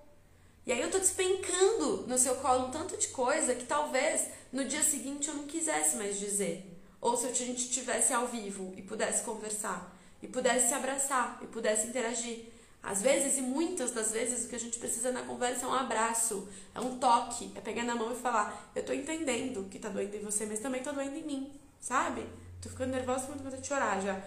E 0.64 0.72
aí 0.72 0.80
eu 0.80 0.92
tô 0.92 1.00
despencando 1.00 2.06
no 2.06 2.20
seu 2.20 2.36
colo 2.36 2.68
um 2.68 2.72
tanto 2.72 2.96
de 2.98 3.08
coisa 3.08 3.56
que 3.56 3.66
talvez 3.66 4.28
no 4.54 4.64
dia 4.64 4.84
seguinte 4.84 5.28
eu 5.28 5.34
não 5.34 5.46
quisesse 5.46 5.96
mais 5.96 6.20
dizer. 6.20 6.72
Ou 7.02 7.18
se 7.18 7.26
a 7.26 7.34
gente 7.34 7.62
estivesse 7.62 8.14
ao 8.14 8.28
vivo 8.28 8.76
e 8.78 8.84
pudesse 8.84 9.24
conversar, 9.24 9.97
e 10.22 10.28
pudesse 10.28 10.70
se 10.70 10.74
abraçar, 10.74 11.40
e 11.42 11.48
pudesse 11.48 11.88
interagir. 11.88 12.46
Às 12.82 13.02
vezes, 13.02 13.38
e 13.38 13.42
muitas 13.42 13.92
das 13.92 14.12
vezes, 14.12 14.46
o 14.46 14.50
que 14.50 14.56
a 14.56 14.60
gente 14.60 14.80
precisa 14.80 15.12
na 15.12 15.22
conversa 15.24 15.66
é 15.66 15.68
um 15.68 15.74
abraço, 15.74 16.48
é 16.74 16.80
um 16.80 16.98
toque, 16.98 17.52
é 17.56 17.60
pegar 17.60 17.84
na 17.84 17.96
mão 17.96 18.12
e 18.12 18.16
falar: 18.16 18.72
Eu 18.76 18.86
tô 18.86 18.94
entendendo 18.94 19.68
que 19.70 19.80
tá 19.80 19.90
doendo 19.90 20.16
em 20.16 20.22
você, 20.22 20.46
mas 20.46 20.60
também 20.60 20.82
tá 20.82 20.92
doendo 20.92 21.18
em 21.18 21.24
mim, 21.24 21.52
sabe? 21.80 22.26
Tô 22.62 22.70
ficando 22.70 22.92
nervosa 22.92 23.26
quando 23.26 23.44
vontade 23.44 23.62
de 23.62 23.68
chorar 23.68 24.02
já. 24.02 24.22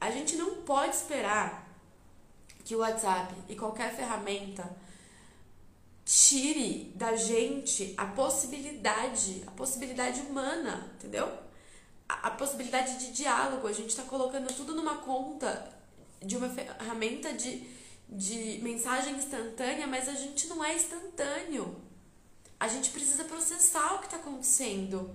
A 0.00 0.10
gente 0.10 0.36
não 0.36 0.62
pode 0.62 0.96
esperar 0.96 1.66
que 2.64 2.74
o 2.74 2.78
WhatsApp 2.78 3.34
e 3.48 3.56
qualquer 3.56 3.94
ferramenta 3.94 4.68
tire 6.04 6.92
da 6.94 7.16
gente 7.16 7.94
a 7.96 8.06
possibilidade, 8.06 9.42
a 9.46 9.50
possibilidade 9.50 10.20
humana, 10.22 10.90
entendeu? 10.96 11.47
A, 12.08 12.30
possibilidade 12.30 12.98
de 12.98 13.12
diálogo. 13.12 13.66
A 13.66 13.72
gente 13.72 13.90
está 13.90 14.02
colocando 14.02 14.52
tudo 14.54 14.74
numa 14.74 14.96
conta 14.96 15.70
de 16.22 16.36
uma 16.36 16.48
ferramenta 16.48 17.32
de, 17.32 17.66
de 18.08 18.60
mensagem 18.62 19.14
instantânea, 19.16 19.86
mas 19.86 20.08
a 20.08 20.14
gente 20.14 20.46
não 20.46 20.64
é 20.64 20.74
instantâneo. 20.74 21.76
A 22.58 22.66
gente 22.66 22.90
precisa 22.90 23.24
processar 23.24 23.94
o 23.94 23.98
que 23.98 24.06
está 24.06 24.16
acontecendo. 24.16 25.14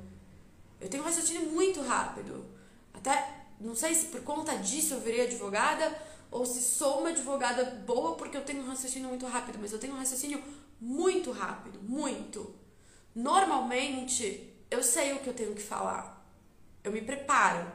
Eu 0.80 0.90
tenho 0.90 1.04
um 1.04 1.06
raciocínio 1.06 1.50
muito 1.52 1.82
rápido. 1.82 2.46
Até 2.94 3.46
não 3.60 3.76
sei 3.76 3.96
se 3.96 4.08
por 4.08 4.22
conta 4.22 4.58
disso 4.58 4.94
eu 4.94 5.02
virei 5.02 5.22
advogada 5.22 5.98
ou 6.30 6.46
se 6.46 6.62
sou 6.62 7.00
uma 7.00 7.10
advogada 7.10 7.64
boa 7.86 8.16
porque 8.16 8.36
eu 8.36 8.44
tenho 8.44 8.64
um 8.64 8.68
raciocínio 8.68 9.08
muito 9.08 9.26
rápido, 9.26 9.60
mas 9.62 9.72
eu 9.72 9.80
tenho 9.80 9.94
um 9.94 9.98
raciocínio 9.98 10.44
muito 10.82 11.32
rápido, 11.32 11.80
muito. 11.82 12.54
Normalmente, 13.16 14.52
eu 14.70 14.84
sei 14.84 15.14
o 15.14 15.20
que 15.20 15.30
eu 15.30 15.34
tenho 15.34 15.54
que 15.54 15.62
falar. 15.62 16.13
Eu 16.84 16.92
me 16.92 17.02
preparo, 17.02 17.66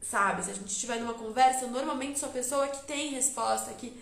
sabe? 0.00 0.44
Se 0.44 0.50
a 0.50 0.54
gente 0.54 0.68
estiver 0.70 1.00
numa 1.00 1.14
conversa, 1.14 1.64
eu 1.64 1.70
normalmente 1.70 2.18
sou 2.18 2.28
a 2.28 2.32
pessoa 2.32 2.68
que 2.68 2.84
tem 2.86 3.10
resposta, 3.10 3.72
que... 3.74 4.00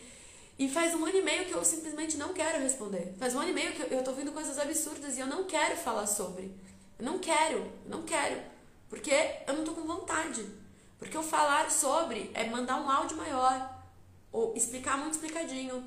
E 0.58 0.68
faz 0.68 0.94
um 0.94 1.04
ano 1.04 1.16
e 1.16 1.22
meio 1.22 1.46
que 1.46 1.52
eu 1.52 1.64
simplesmente 1.64 2.18
não 2.18 2.34
quero 2.34 2.60
responder. 2.60 3.14
Faz 3.18 3.34
um 3.34 3.40
ano 3.40 3.48
e 3.48 3.54
meio 3.54 3.72
que 3.72 3.94
eu 3.94 4.04
tô 4.04 4.10
ouvindo 4.10 4.30
coisas 4.30 4.58
absurdas 4.58 5.16
e 5.16 5.20
eu 5.20 5.26
não 5.26 5.44
quero 5.44 5.74
falar 5.76 6.06
sobre. 6.06 6.54
Eu 6.98 7.04
não 7.06 7.18
quero, 7.18 7.58
eu 7.58 7.90
não 7.90 8.02
quero. 8.02 8.38
Porque 8.90 9.10
eu 9.46 9.54
não 9.54 9.64
tô 9.64 9.72
com 9.72 9.86
vontade. 9.86 10.46
Porque 10.98 11.16
o 11.16 11.22
falar 11.22 11.70
sobre 11.70 12.30
é 12.34 12.44
mandar 12.44 12.76
um 12.76 12.90
áudio 12.90 13.16
maior. 13.16 13.82
Ou 14.30 14.54
explicar 14.54 14.98
muito 14.98 15.14
explicadinho 15.14 15.82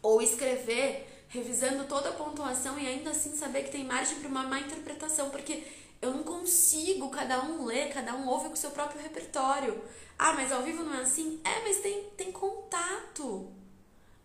ou 0.00 0.20
escrever 0.20 1.24
revisando 1.28 1.84
toda 1.84 2.10
a 2.10 2.12
pontuação 2.12 2.78
e 2.78 2.86
ainda 2.86 3.10
assim 3.10 3.34
saber 3.34 3.64
que 3.64 3.72
tem 3.72 3.84
margem 3.84 4.20
para 4.20 4.28
uma 4.28 4.44
má 4.44 4.60
interpretação, 4.60 5.30
porque 5.30 5.64
eu 6.04 6.12
não 6.12 6.22
consigo, 6.22 7.08
cada 7.08 7.42
um 7.42 7.64
lê, 7.64 7.86
cada 7.86 8.14
um 8.14 8.28
ouve 8.28 8.48
com 8.48 8.54
o 8.54 8.56
seu 8.56 8.70
próprio 8.70 9.00
repertório. 9.00 9.82
Ah, 10.18 10.34
mas 10.34 10.52
ao 10.52 10.62
vivo 10.62 10.84
não 10.84 10.94
é 10.94 11.02
assim? 11.02 11.40
É, 11.42 11.62
mas 11.62 11.78
tem, 11.78 12.10
tem 12.16 12.30
contato. 12.30 13.50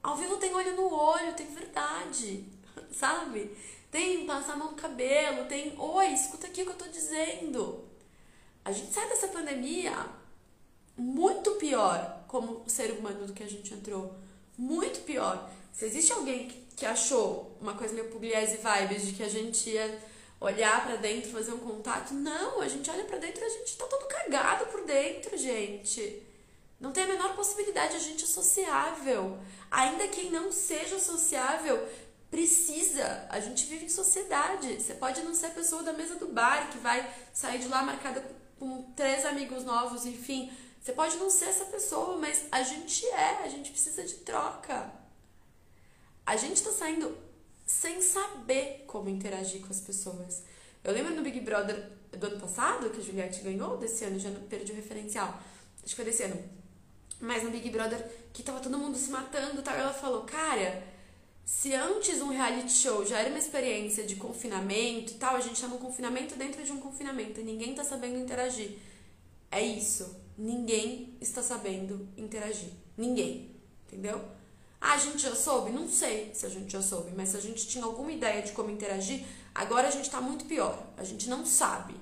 Ao 0.03 0.15
vivo 0.15 0.37
tem 0.37 0.53
olho 0.53 0.75
no 0.75 0.93
olho, 0.93 1.33
tem 1.33 1.47
verdade, 1.47 2.45
sabe? 2.91 3.55
Tem 3.89 4.25
passar 4.25 4.53
a 4.53 4.57
mão 4.57 4.71
no 4.71 4.77
cabelo, 4.77 5.47
tem 5.47 5.73
oi, 5.79 6.07
escuta 6.07 6.47
aqui 6.47 6.61
o 6.61 6.65
que 6.65 6.71
eu 6.71 6.77
tô 6.77 6.87
dizendo. 6.89 7.85
A 8.63 8.71
gente 8.71 8.93
sai 8.93 9.07
dessa 9.07 9.29
pandemia 9.29 9.93
muito 10.97 11.51
pior 11.51 12.23
como 12.27 12.63
ser 12.67 12.91
humano 12.91 13.25
do 13.25 13.33
que 13.33 13.41
a 13.41 13.49
gente 13.49 13.73
entrou. 13.73 14.13
Muito 14.57 14.99
pior. 15.05 15.49
Se 15.71 15.85
existe 15.85 16.11
alguém 16.11 16.49
que 16.75 16.85
achou 16.85 17.57
uma 17.59 17.73
coisa 17.73 17.93
meio 17.93 18.09
pugliese 18.09 18.57
vibes 18.57 19.07
de 19.07 19.13
que 19.13 19.23
a 19.23 19.29
gente 19.29 19.69
ia 19.69 20.08
olhar 20.39 20.85
para 20.85 20.95
dentro, 20.95 21.31
fazer 21.31 21.51
um 21.51 21.59
contato, 21.59 22.13
não, 22.13 22.61
a 22.61 22.67
gente 22.67 22.89
olha 22.89 23.03
para 23.03 23.17
dentro 23.17 23.41
e 23.41 23.45
a 23.45 23.49
gente 23.49 23.77
tá 23.77 23.85
todo 23.85 24.07
cagado 24.07 24.65
por 24.67 24.85
dentro, 24.85 25.37
gente. 25.37 26.23
Não 26.79 26.91
tem 26.91 27.03
a 27.03 27.07
menor 27.07 27.35
possibilidade, 27.35 27.95
a 27.95 27.99
gente 27.99 28.23
é 28.23 28.27
sociável. 28.27 29.37
Ainda 29.69 30.07
quem 30.07 30.31
não 30.31 30.51
seja 30.51 30.97
sociável 30.97 31.85
precisa. 32.31 33.27
A 33.29 33.39
gente 33.39 33.65
vive 33.65 33.85
em 33.85 33.89
sociedade. 33.89 34.81
Você 34.81 34.93
pode 34.93 35.21
não 35.21 35.33
ser 35.33 35.47
a 35.47 35.51
pessoa 35.51 35.83
da 35.83 35.91
mesa 35.91 36.15
do 36.15 36.27
bar 36.27 36.69
que 36.71 36.77
vai 36.77 37.13
sair 37.33 37.59
de 37.59 37.67
lá 37.67 37.83
marcada 37.83 38.23
com 38.57 38.83
três 38.95 39.25
amigos 39.25 39.65
novos, 39.65 40.05
enfim. 40.05 40.49
Você 40.79 40.93
pode 40.93 41.17
não 41.17 41.29
ser 41.29 41.45
essa 41.45 41.65
pessoa, 41.65 42.17
mas 42.17 42.45
a 42.49 42.63
gente 42.63 43.05
é, 43.07 43.43
a 43.43 43.49
gente 43.49 43.71
precisa 43.71 44.03
de 44.03 44.15
troca 44.15 44.99
a 46.29 46.35
gente 46.37 46.61
tá 46.61 46.71
saindo 46.71 47.17
sem 47.69 48.01
saber 48.01 48.83
como 48.87 49.09
interagir 49.09 49.61
com 49.61 49.67
as 49.69 49.79
pessoas. 49.79 50.41
Eu 50.83 50.91
lembro 50.91 51.13
no 51.13 51.21
Big 51.21 51.39
Brother 51.39 51.91
do 52.11 52.25
ano 52.25 52.39
passado, 52.39 52.89
que 52.89 52.99
a 52.99 53.03
Juliette 53.03 53.41
ganhou, 53.41 53.77
desse 53.77 54.03
ano, 54.03 54.17
já 54.17 54.31
não 54.31 54.41
perdi 54.41 54.71
o 54.71 54.75
referencial. 54.75 55.39
Acho 55.77 55.89
que 55.89 55.95
foi 55.95 56.03
desse 56.03 56.23
ano. 56.23 56.43
Mas 57.21 57.43
no 57.43 57.51
Big 57.51 57.69
Brother, 57.69 58.03
que 58.33 58.41
tava 58.41 58.59
todo 58.59 58.75
mundo 58.75 58.97
se 58.97 59.11
matando 59.11 59.59
e 59.59 59.61
tal, 59.61 59.75
ela 59.75 59.93
falou, 59.93 60.23
cara, 60.23 60.83
se 61.45 61.75
antes 61.75 62.19
um 62.21 62.29
reality 62.29 62.71
show 62.71 63.05
já 63.05 63.19
era 63.19 63.29
uma 63.29 63.37
experiência 63.37 64.03
de 64.03 64.15
confinamento 64.15 65.11
e 65.13 65.15
tal, 65.17 65.35
a 65.35 65.39
gente 65.39 65.61
tá 65.61 65.67
num 65.67 65.77
confinamento 65.77 66.35
dentro 66.35 66.63
de 66.63 66.71
um 66.71 66.79
confinamento 66.79 67.39
e 67.39 67.43
ninguém 67.43 67.75
tá 67.75 67.83
sabendo 67.83 68.17
interagir. 68.17 68.79
É 69.51 69.61
isso. 69.61 70.19
Ninguém 70.35 71.15
está 71.21 71.43
sabendo 71.43 72.09
interagir. 72.17 72.71
Ninguém. 72.97 73.51
Entendeu? 73.87 74.38
Ah, 74.81 74.93
a 74.93 74.97
gente 74.97 75.21
já 75.21 75.35
soube? 75.35 75.71
Não 75.71 75.89
sei 75.89 76.31
se 76.33 76.45
a 76.45 76.49
gente 76.49 76.71
já 76.71 76.81
soube, 76.81 77.11
mas 77.15 77.29
se 77.29 77.37
a 77.37 77.41
gente 77.41 77.67
tinha 77.67 77.83
alguma 77.83 78.11
ideia 78.11 78.41
de 78.41 78.53
como 78.53 78.71
interagir, 78.71 79.25
agora 79.53 79.87
a 79.87 79.91
gente 79.91 80.05
está 80.05 80.21
muito 80.21 80.45
pior. 80.45 80.81
A 80.97 81.03
gente 81.03 81.29
não 81.29 81.45
sabe. 81.45 81.95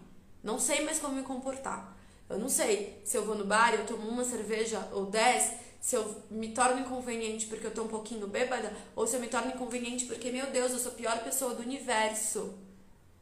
Não 0.43 0.59
sei 0.59 0.85
mais 0.85 0.99
como 0.99 1.15
me 1.15 1.23
comportar. 1.23 1.97
Eu 2.29 2.37
não 2.37 2.49
sei 2.49 3.01
se 3.03 3.17
eu 3.17 3.25
vou 3.25 3.35
no 3.35 3.45
bar 3.45 3.73
eu 3.73 3.85
tomo 3.85 4.07
uma 4.07 4.23
cerveja 4.23 4.87
ou 4.91 5.05
dez, 5.05 5.53
se 5.79 5.95
eu 5.95 6.23
me 6.29 6.49
torno 6.49 6.81
inconveniente 6.81 7.47
porque 7.47 7.65
eu 7.65 7.73
tô 7.73 7.83
um 7.83 7.87
pouquinho 7.87 8.27
bêbada, 8.27 8.71
ou 8.95 9.07
se 9.07 9.15
eu 9.15 9.19
me 9.19 9.27
torno 9.27 9.51
inconveniente 9.51 10.05
porque, 10.05 10.31
meu 10.31 10.47
Deus, 10.47 10.71
eu 10.71 10.79
sou 10.79 10.91
a 10.91 10.95
pior 10.95 11.23
pessoa 11.23 11.55
do 11.55 11.61
universo. 11.61 12.53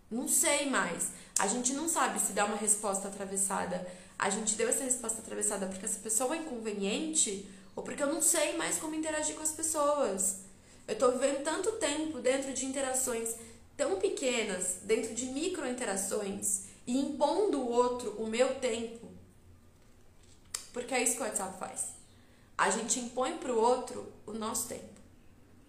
Não 0.09 0.27
sei 0.27 0.69
mais. 0.69 1.11
A 1.39 1.47
gente 1.47 1.73
não 1.73 1.87
sabe 1.87 2.19
se 2.19 2.33
dá 2.33 2.45
uma 2.45 2.57
resposta 2.57 3.07
atravessada. 3.07 3.87
A 4.17 4.29
gente 4.29 4.55
deu 4.55 4.67
essa 4.69 4.83
resposta 4.83 5.19
atravessada 5.19 5.65
porque 5.67 5.85
essa 5.85 5.99
pessoa 5.99 6.35
é 6.35 6.39
inconveniente 6.39 7.47
ou 7.75 7.83
porque 7.83 8.01
eu 8.01 8.13
não 8.13 8.21
sei 8.21 8.55
mais 8.55 8.77
como 8.77 8.95
interagir 8.95 9.35
com 9.35 9.43
as 9.43 9.51
pessoas. 9.51 10.37
Eu 10.87 10.97
tô 10.97 11.11
vivendo 11.11 11.43
tanto 11.43 11.73
tempo 11.73 12.19
dentro 12.19 12.53
de 12.53 12.65
interações 12.65 13.35
tão 13.75 13.99
pequenas, 13.99 14.77
dentro 14.83 15.13
de 15.13 15.25
micro 15.25 15.67
interações 15.67 16.65
e 16.87 16.97
impondo 16.97 17.59
o 17.59 17.69
outro 17.69 18.11
o 18.11 18.27
meu 18.27 18.55
tempo. 18.59 19.09
Porque 20.71 20.93
é 20.93 21.03
isso 21.03 21.15
que 21.15 21.21
o 21.21 21.25
WhatsApp 21.25 21.59
faz. 21.59 21.95
A 22.57 22.69
gente 22.69 22.99
impõe 22.99 23.37
pro 23.37 23.59
outro 23.59 24.11
o 24.25 24.33
nosso 24.33 24.67
tempo. 24.67 24.95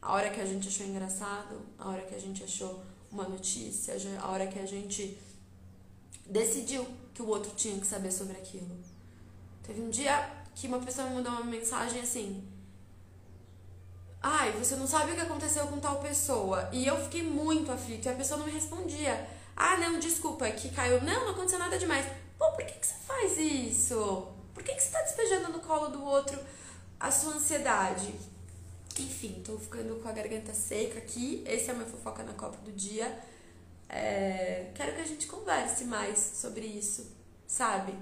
A 0.00 0.12
hora 0.12 0.30
que 0.30 0.40
a 0.40 0.46
gente 0.46 0.68
achou 0.68 0.86
engraçado, 0.86 1.60
a 1.78 1.88
hora 1.88 2.02
que 2.02 2.14
a 2.14 2.18
gente 2.20 2.44
achou 2.44 2.82
uma 3.10 3.28
notícia, 3.28 3.94
a 4.20 4.30
hora 4.30 4.46
que 4.46 4.58
a 4.58 4.66
gente 4.66 5.18
decidiu 6.24 6.86
que 7.14 7.22
o 7.22 7.28
outro 7.28 7.52
tinha 7.56 7.78
que 7.80 7.86
saber 7.86 8.12
sobre 8.12 8.36
aquilo. 8.36 8.76
Teve 9.64 9.80
um 9.80 9.90
dia 9.90 10.35
que 10.56 10.66
uma 10.66 10.80
pessoa 10.80 11.06
me 11.08 11.16
mandou 11.16 11.30
uma 11.30 11.44
mensagem 11.44 12.00
assim: 12.00 12.42
Ai, 14.22 14.50
você 14.52 14.74
não 14.74 14.86
sabe 14.86 15.12
o 15.12 15.14
que 15.14 15.20
aconteceu 15.20 15.66
com 15.68 15.78
tal 15.78 16.00
pessoa. 16.00 16.68
E 16.72 16.86
eu 16.86 16.96
fiquei 17.04 17.22
muito 17.22 17.70
aflita 17.70 18.08
e 18.08 18.12
a 18.12 18.16
pessoa 18.16 18.38
não 18.38 18.46
me 18.46 18.52
respondia. 18.52 19.28
Ah, 19.54 19.76
não, 19.76 20.00
desculpa, 20.00 20.50
que 20.50 20.70
caiu. 20.70 21.00
Não, 21.02 21.26
não 21.26 21.30
aconteceu 21.32 21.58
nada 21.58 21.78
demais. 21.78 22.06
Pô, 22.38 22.50
por 22.52 22.64
que, 22.64 22.72
que 22.72 22.86
você 22.86 22.94
faz 23.06 23.38
isso? 23.38 24.28
Por 24.54 24.62
que, 24.64 24.74
que 24.74 24.82
você 24.82 24.90
tá 24.90 25.02
despejando 25.02 25.52
no 25.52 25.60
colo 25.60 25.88
do 25.88 26.02
outro 26.02 26.40
a 26.98 27.10
sua 27.10 27.34
ansiedade? 27.34 28.14
Enfim, 28.98 29.42
tô 29.44 29.58
ficando 29.58 30.02
com 30.02 30.08
a 30.08 30.12
garganta 30.12 30.54
seca 30.54 30.98
aqui. 30.98 31.44
Esse 31.46 31.68
é 31.68 31.72
a 31.72 31.74
minha 31.74 31.86
fofoca 31.86 32.22
na 32.22 32.32
Copa 32.32 32.56
do 32.64 32.72
Dia. 32.72 33.06
É... 33.90 34.70
Quero 34.74 34.94
que 34.94 35.02
a 35.02 35.06
gente 35.06 35.26
converse 35.26 35.84
mais 35.84 36.18
sobre 36.18 36.64
isso, 36.64 37.14
sabe? 37.46 37.94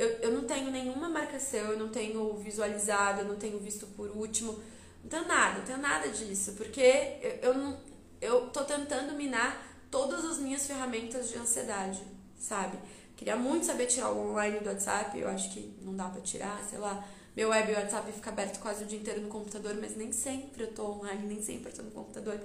Eu, 0.00 0.08
eu 0.22 0.32
não 0.32 0.44
tenho 0.44 0.70
nenhuma 0.70 1.10
marcação, 1.10 1.60
eu 1.72 1.78
não 1.78 1.90
tenho 1.90 2.34
visualizado, 2.38 3.20
eu 3.20 3.26
não 3.26 3.36
tenho 3.36 3.58
visto 3.58 3.86
por 3.88 4.08
último. 4.08 4.58
Não 5.02 5.10
tenho 5.10 5.28
nada, 5.28 5.58
não 5.58 5.66
tenho 5.66 5.78
nada 5.78 6.08
disso, 6.08 6.52
porque 6.52 6.80
eu, 7.20 7.30
eu, 7.42 7.54
não, 7.54 7.78
eu 8.18 8.48
tô 8.48 8.64
tentando 8.64 9.14
minar 9.14 9.62
todas 9.90 10.24
as 10.24 10.38
minhas 10.38 10.66
ferramentas 10.66 11.28
de 11.28 11.36
ansiedade, 11.36 12.02
sabe? 12.38 12.78
Queria 13.14 13.36
muito 13.36 13.66
saber 13.66 13.84
tirar 13.84 14.10
o 14.10 14.30
online 14.30 14.60
do 14.60 14.70
WhatsApp, 14.70 15.18
eu 15.18 15.28
acho 15.28 15.52
que 15.52 15.76
não 15.82 15.94
dá 15.94 16.08
pra 16.08 16.22
tirar, 16.22 16.64
sei 16.64 16.78
lá. 16.78 17.06
Meu 17.36 17.50
web 17.50 17.70
WhatsApp 17.70 18.10
fica 18.10 18.30
aberto 18.30 18.58
quase 18.58 18.84
o 18.84 18.86
dia 18.86 18.98
inteiro 18.98 19.20
no 19.20 19.28
computador, 19.28 19.76
mas 19.78 19.98
nem 19.98 20.12
sempre 20.12 20.62
eu 20.62 20.72
tô 20.72 20.92
online, 20.92 21.26
nem 21.26 21.42
sempre 21.42 21.72
eu 21.72 21.76
tô 21.76 21.82
no 21.82 21.90
computador. 21.90 22.40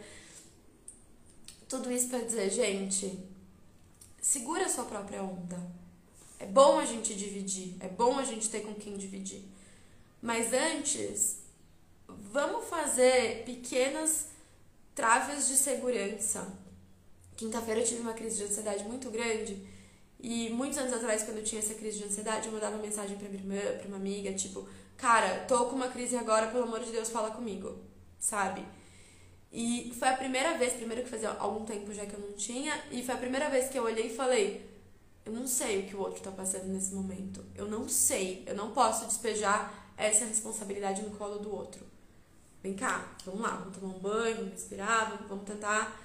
Tudo 1.70 1.90
isso 1.90 2.10
pra 2.10 2.20
dizer, 2.20 2.50
gente, 2.50 3.18
segura 4.20 4.66
a 4.66 4.70
sua 4.70 4.84
própria 4.84 5.24
onda 5.24 5.85
é 6.40 6.46
bom 6.46 6.80
a 6.80 6.86
gente 6.86 7.14
dividir, 7.16 7.76
é 7.80 7.88
bom 7.88 8.18
a 8.18 8.24
gente 8.24 8.50
ter 8.50 8.62
com 8.62 8.74
quem 8.74 8.98
dividir. 8.98 9.44
Mas 10.22 10.54
antes, 10.54 11.40
vamos 12.08 12.68
fazer 12.68 13.44
pequenas 13.46 14.36
Traves 14.96 15.50
de 15.50 15.56
segurança. 15.56 16.48
Quinta-feira 17.36 17.82
eu 17.82 17.86
tive 17.86 18.00
uma 18.00 18.14
crise 18.14 18.38
de 18.38 18.44
ansiedade 18.46 18.86
muito 18.86 19.12
grande. 19.12 19.62
E 20.22 20.50
muitos 20.52 20.78
anos 20.78 20.94
atrás, 20.94 21.24
quando 21.24 21.40
eu 21.40 21.44
tinha 21.44 21.60
essa 21.60 21.74
crise 21.74 21.98
de 21.98 22.06
ansiedade, 22.06 22.48
eu 22.48 22.54
mandava 22.54 22.78
mensagem 22.78 23.18
pra 23.18 23.28
minha 23.28 23.42
irmã, 23.42 23.78
pra 23.78 23.90
uma 23.90 23.98
amiga, 23.98 24.32
tipo, 24.34 24.66
cara, 24.96 25.44
tô 25.50 25.66
com 25.66 25.76
uma 25.76 25.90
crise 25.90 26.16
agora, 26.16 26.48
pelo 26.48 26.64
amor 26.64 26.80
de 26.80 26.94
Deus, 26.94 27.10
fala 27.10 27.32
comigo, 27.32 27.78
sabe? 28.18 28.66
E 29.52 29.94
foi 30.00 30.08
a 30.08 30.16
primeira 30.16 30.58
vez, 30.58 30.72
primeiro 30.72 31.04
que 31.04 31.10
fazia 31.10 31.32
algum 31.32 31.66
tempo 31.66 31.94
já 31.94 32.06
que 32.06 32.14
eu 32.14 32.20
não 32.22 32.32
tinha, 32.32 32.82
e 32.90 33.04
foi 33.04 33.16
a 33.16 33.18
primeira 33.18 33.50
vez 33.50 33.68
que 33.68 33.78
eu 33.78 33.84
olhei 33.84 34.08
e 34.08 34.16
falei, 34.16 34.66
eu 35.26 35.34
não 35.34 35.48
sei 35.48 35.80
o 35.80 35.88
que 35.88 35.96
o 35.96 36.00
outro 36.00 36.22
tá 36.22 36.32
passando 36.32 36.66
nesse 36.66 36.94
momento. 36.94 37.44
Eu 37.56 37.68
não 37.68 37.90
sei, 37.90 38.44
eu 38.46 38.56
não 38.56 38.72
posso 38.72 39.06
despejar 39.06 39.92
essa 39.98 40.26
responsabilidade 40.26 41.02
no 41.02 41.18
colo 41.18 41.40
do 41.40 41.54
outro. 41.54 41.84
Vem 42.62 42.76
cá, 42.76 43.16
vamos 43.26 43.42
lá, 43.42 43.56
vamos 43.56 43.78
tomar 43.78 43.96
um 43.96 44.00
banho, 44.00 44.36
vamos 44.38 44.52
respirar, 44.52 45.24
vamos 45.28 45.46
tentar 45.46 46.00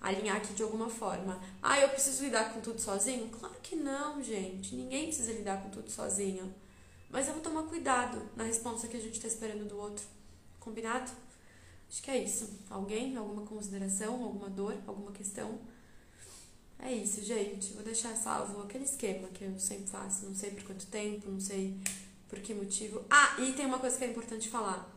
alinhar 0.00 0.36
aqui 0.38 0.52
de 0.54 0.62
alguma 0.62 0.88
forma. 0.88 1.40
Ah, 1.62 1.78
eu 1.78 1.88
preciso 1.90 2.24
lidar 2.24 2.52
com 2.52 2.60
tudo 2.60 2.80
sozinho? 2.80 3.28
Claro 3.28 3.54
que 3.62 3.76
não, 3.76 4.22
gente. 4.22 4.74
Ninguém 4.74 5.06
precisa 5.06 5.32
lidar 5.32 5.62
com 5.62 5.70
tudo 5.70 5.90
sozinho. 5.90 6.52
Mas 7.10 7.28
eu 7.28 7.34
vou 7.34 7.42
tomar 7.42 7.64
cuidado 7.64 8.22
na 8.34 8.44
resposta 8.44 8.88
que 8.88 8.96
a 8.96 9.00
gente 9.00 9.14
está 9.14 9.28
esperando 9.28 9.68
do 9.68 9.78
outro. 9.78 10.04
Combinado? 10.58 11.10
Acho 11.88 12.02
que 12.02 12.10
é 12.10 12.24
isso. 12.24 12.58
Alguém? 12.70 13.16
Alguma 13.16 13.42
consideração? 13.46 14.22
Alguma 14.24 14.48
dor? 14.48 14.74
Alguma 14.86 15.12
questão? 15.12 15.60
É 16.84 16.92
isso, 16.92 17.22
gente. 17.22 17.72
Vou 17.74 17.84
deixar 17.84 18.14
salvo 18.16 18.60
aquele 18.60 18.84
esquema 18.84 19.28
que 19.28 19.44
eu 19.44 19.56
sempre 19.58 19.86
faço. 19.86 20.26
Não 20.26 20.34
sei 20.34 20.50
por 20.50 20.64
quanto 20.64 20.84
tempo, 20.86 21.30
não 21.30 21.40
sei 21.40 21.78
por 22.28 22.40
que 22.40 22.52
motivo. 22.52 23.04
Ah, 23.08 23.36
e 23.38 23.52
tem 23.52 23.64
uma 23.64 23.78
coisa 23.78 23.96
que 23.96 24.04
é 24.04 24.08
importante 24.08 24.48
falar. 24.48 24.90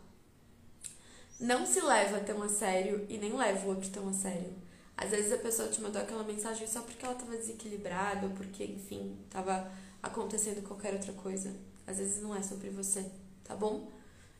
Não 1.40 1.64
se 1.66 1.80
leva 1.82 2.20
tão 2.22 2.42
a 2.42 2.50
sério 2.50 3.06
e 3.08 3.18
nem 3.20 3.34
leva 3.34 3.68
o 3.68 3.70
outro 3.70 3.90
tão 3.92 4.10
a 4.10 4.14
sério. 4.14 4.52
Às 4.98 5.12
vezes 5.12 5.32
a 5.32 5.38
pessoa 5.38 5.68
te 5.68 5.80
mandou 5.80 6.02
aquela 6.02 6.24
mensagem 6.24 6.66
só 6.68 6.82
porque 6.82 7.06
ela 7.06 7.14
estava 7.14 7.38
desequilibrada 7.38 8.26
ou 8.26 8.34
porque, 8.34 8.64
enfim, 8.64 9.18
estava 9.26 9.72
acontecendo 10.02 10.66
qualquer 10.66 10.94
outra 10.94 11.14
coisa. 11.14 11.54
Às 11.86 11.98
vezes 12.00 12.24
não 12.24 12.36
é 12.36 12.42
sobre 12.42 12.70
você, 12.70 13.06
tá 13.44 13.56
bom? 13.56 13.92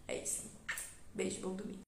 É 0.08 0.18
isso. 0.24 0.44
Beijo, 1.14 1.42
bom 1.42 1.56
domingo. 1.56 1.84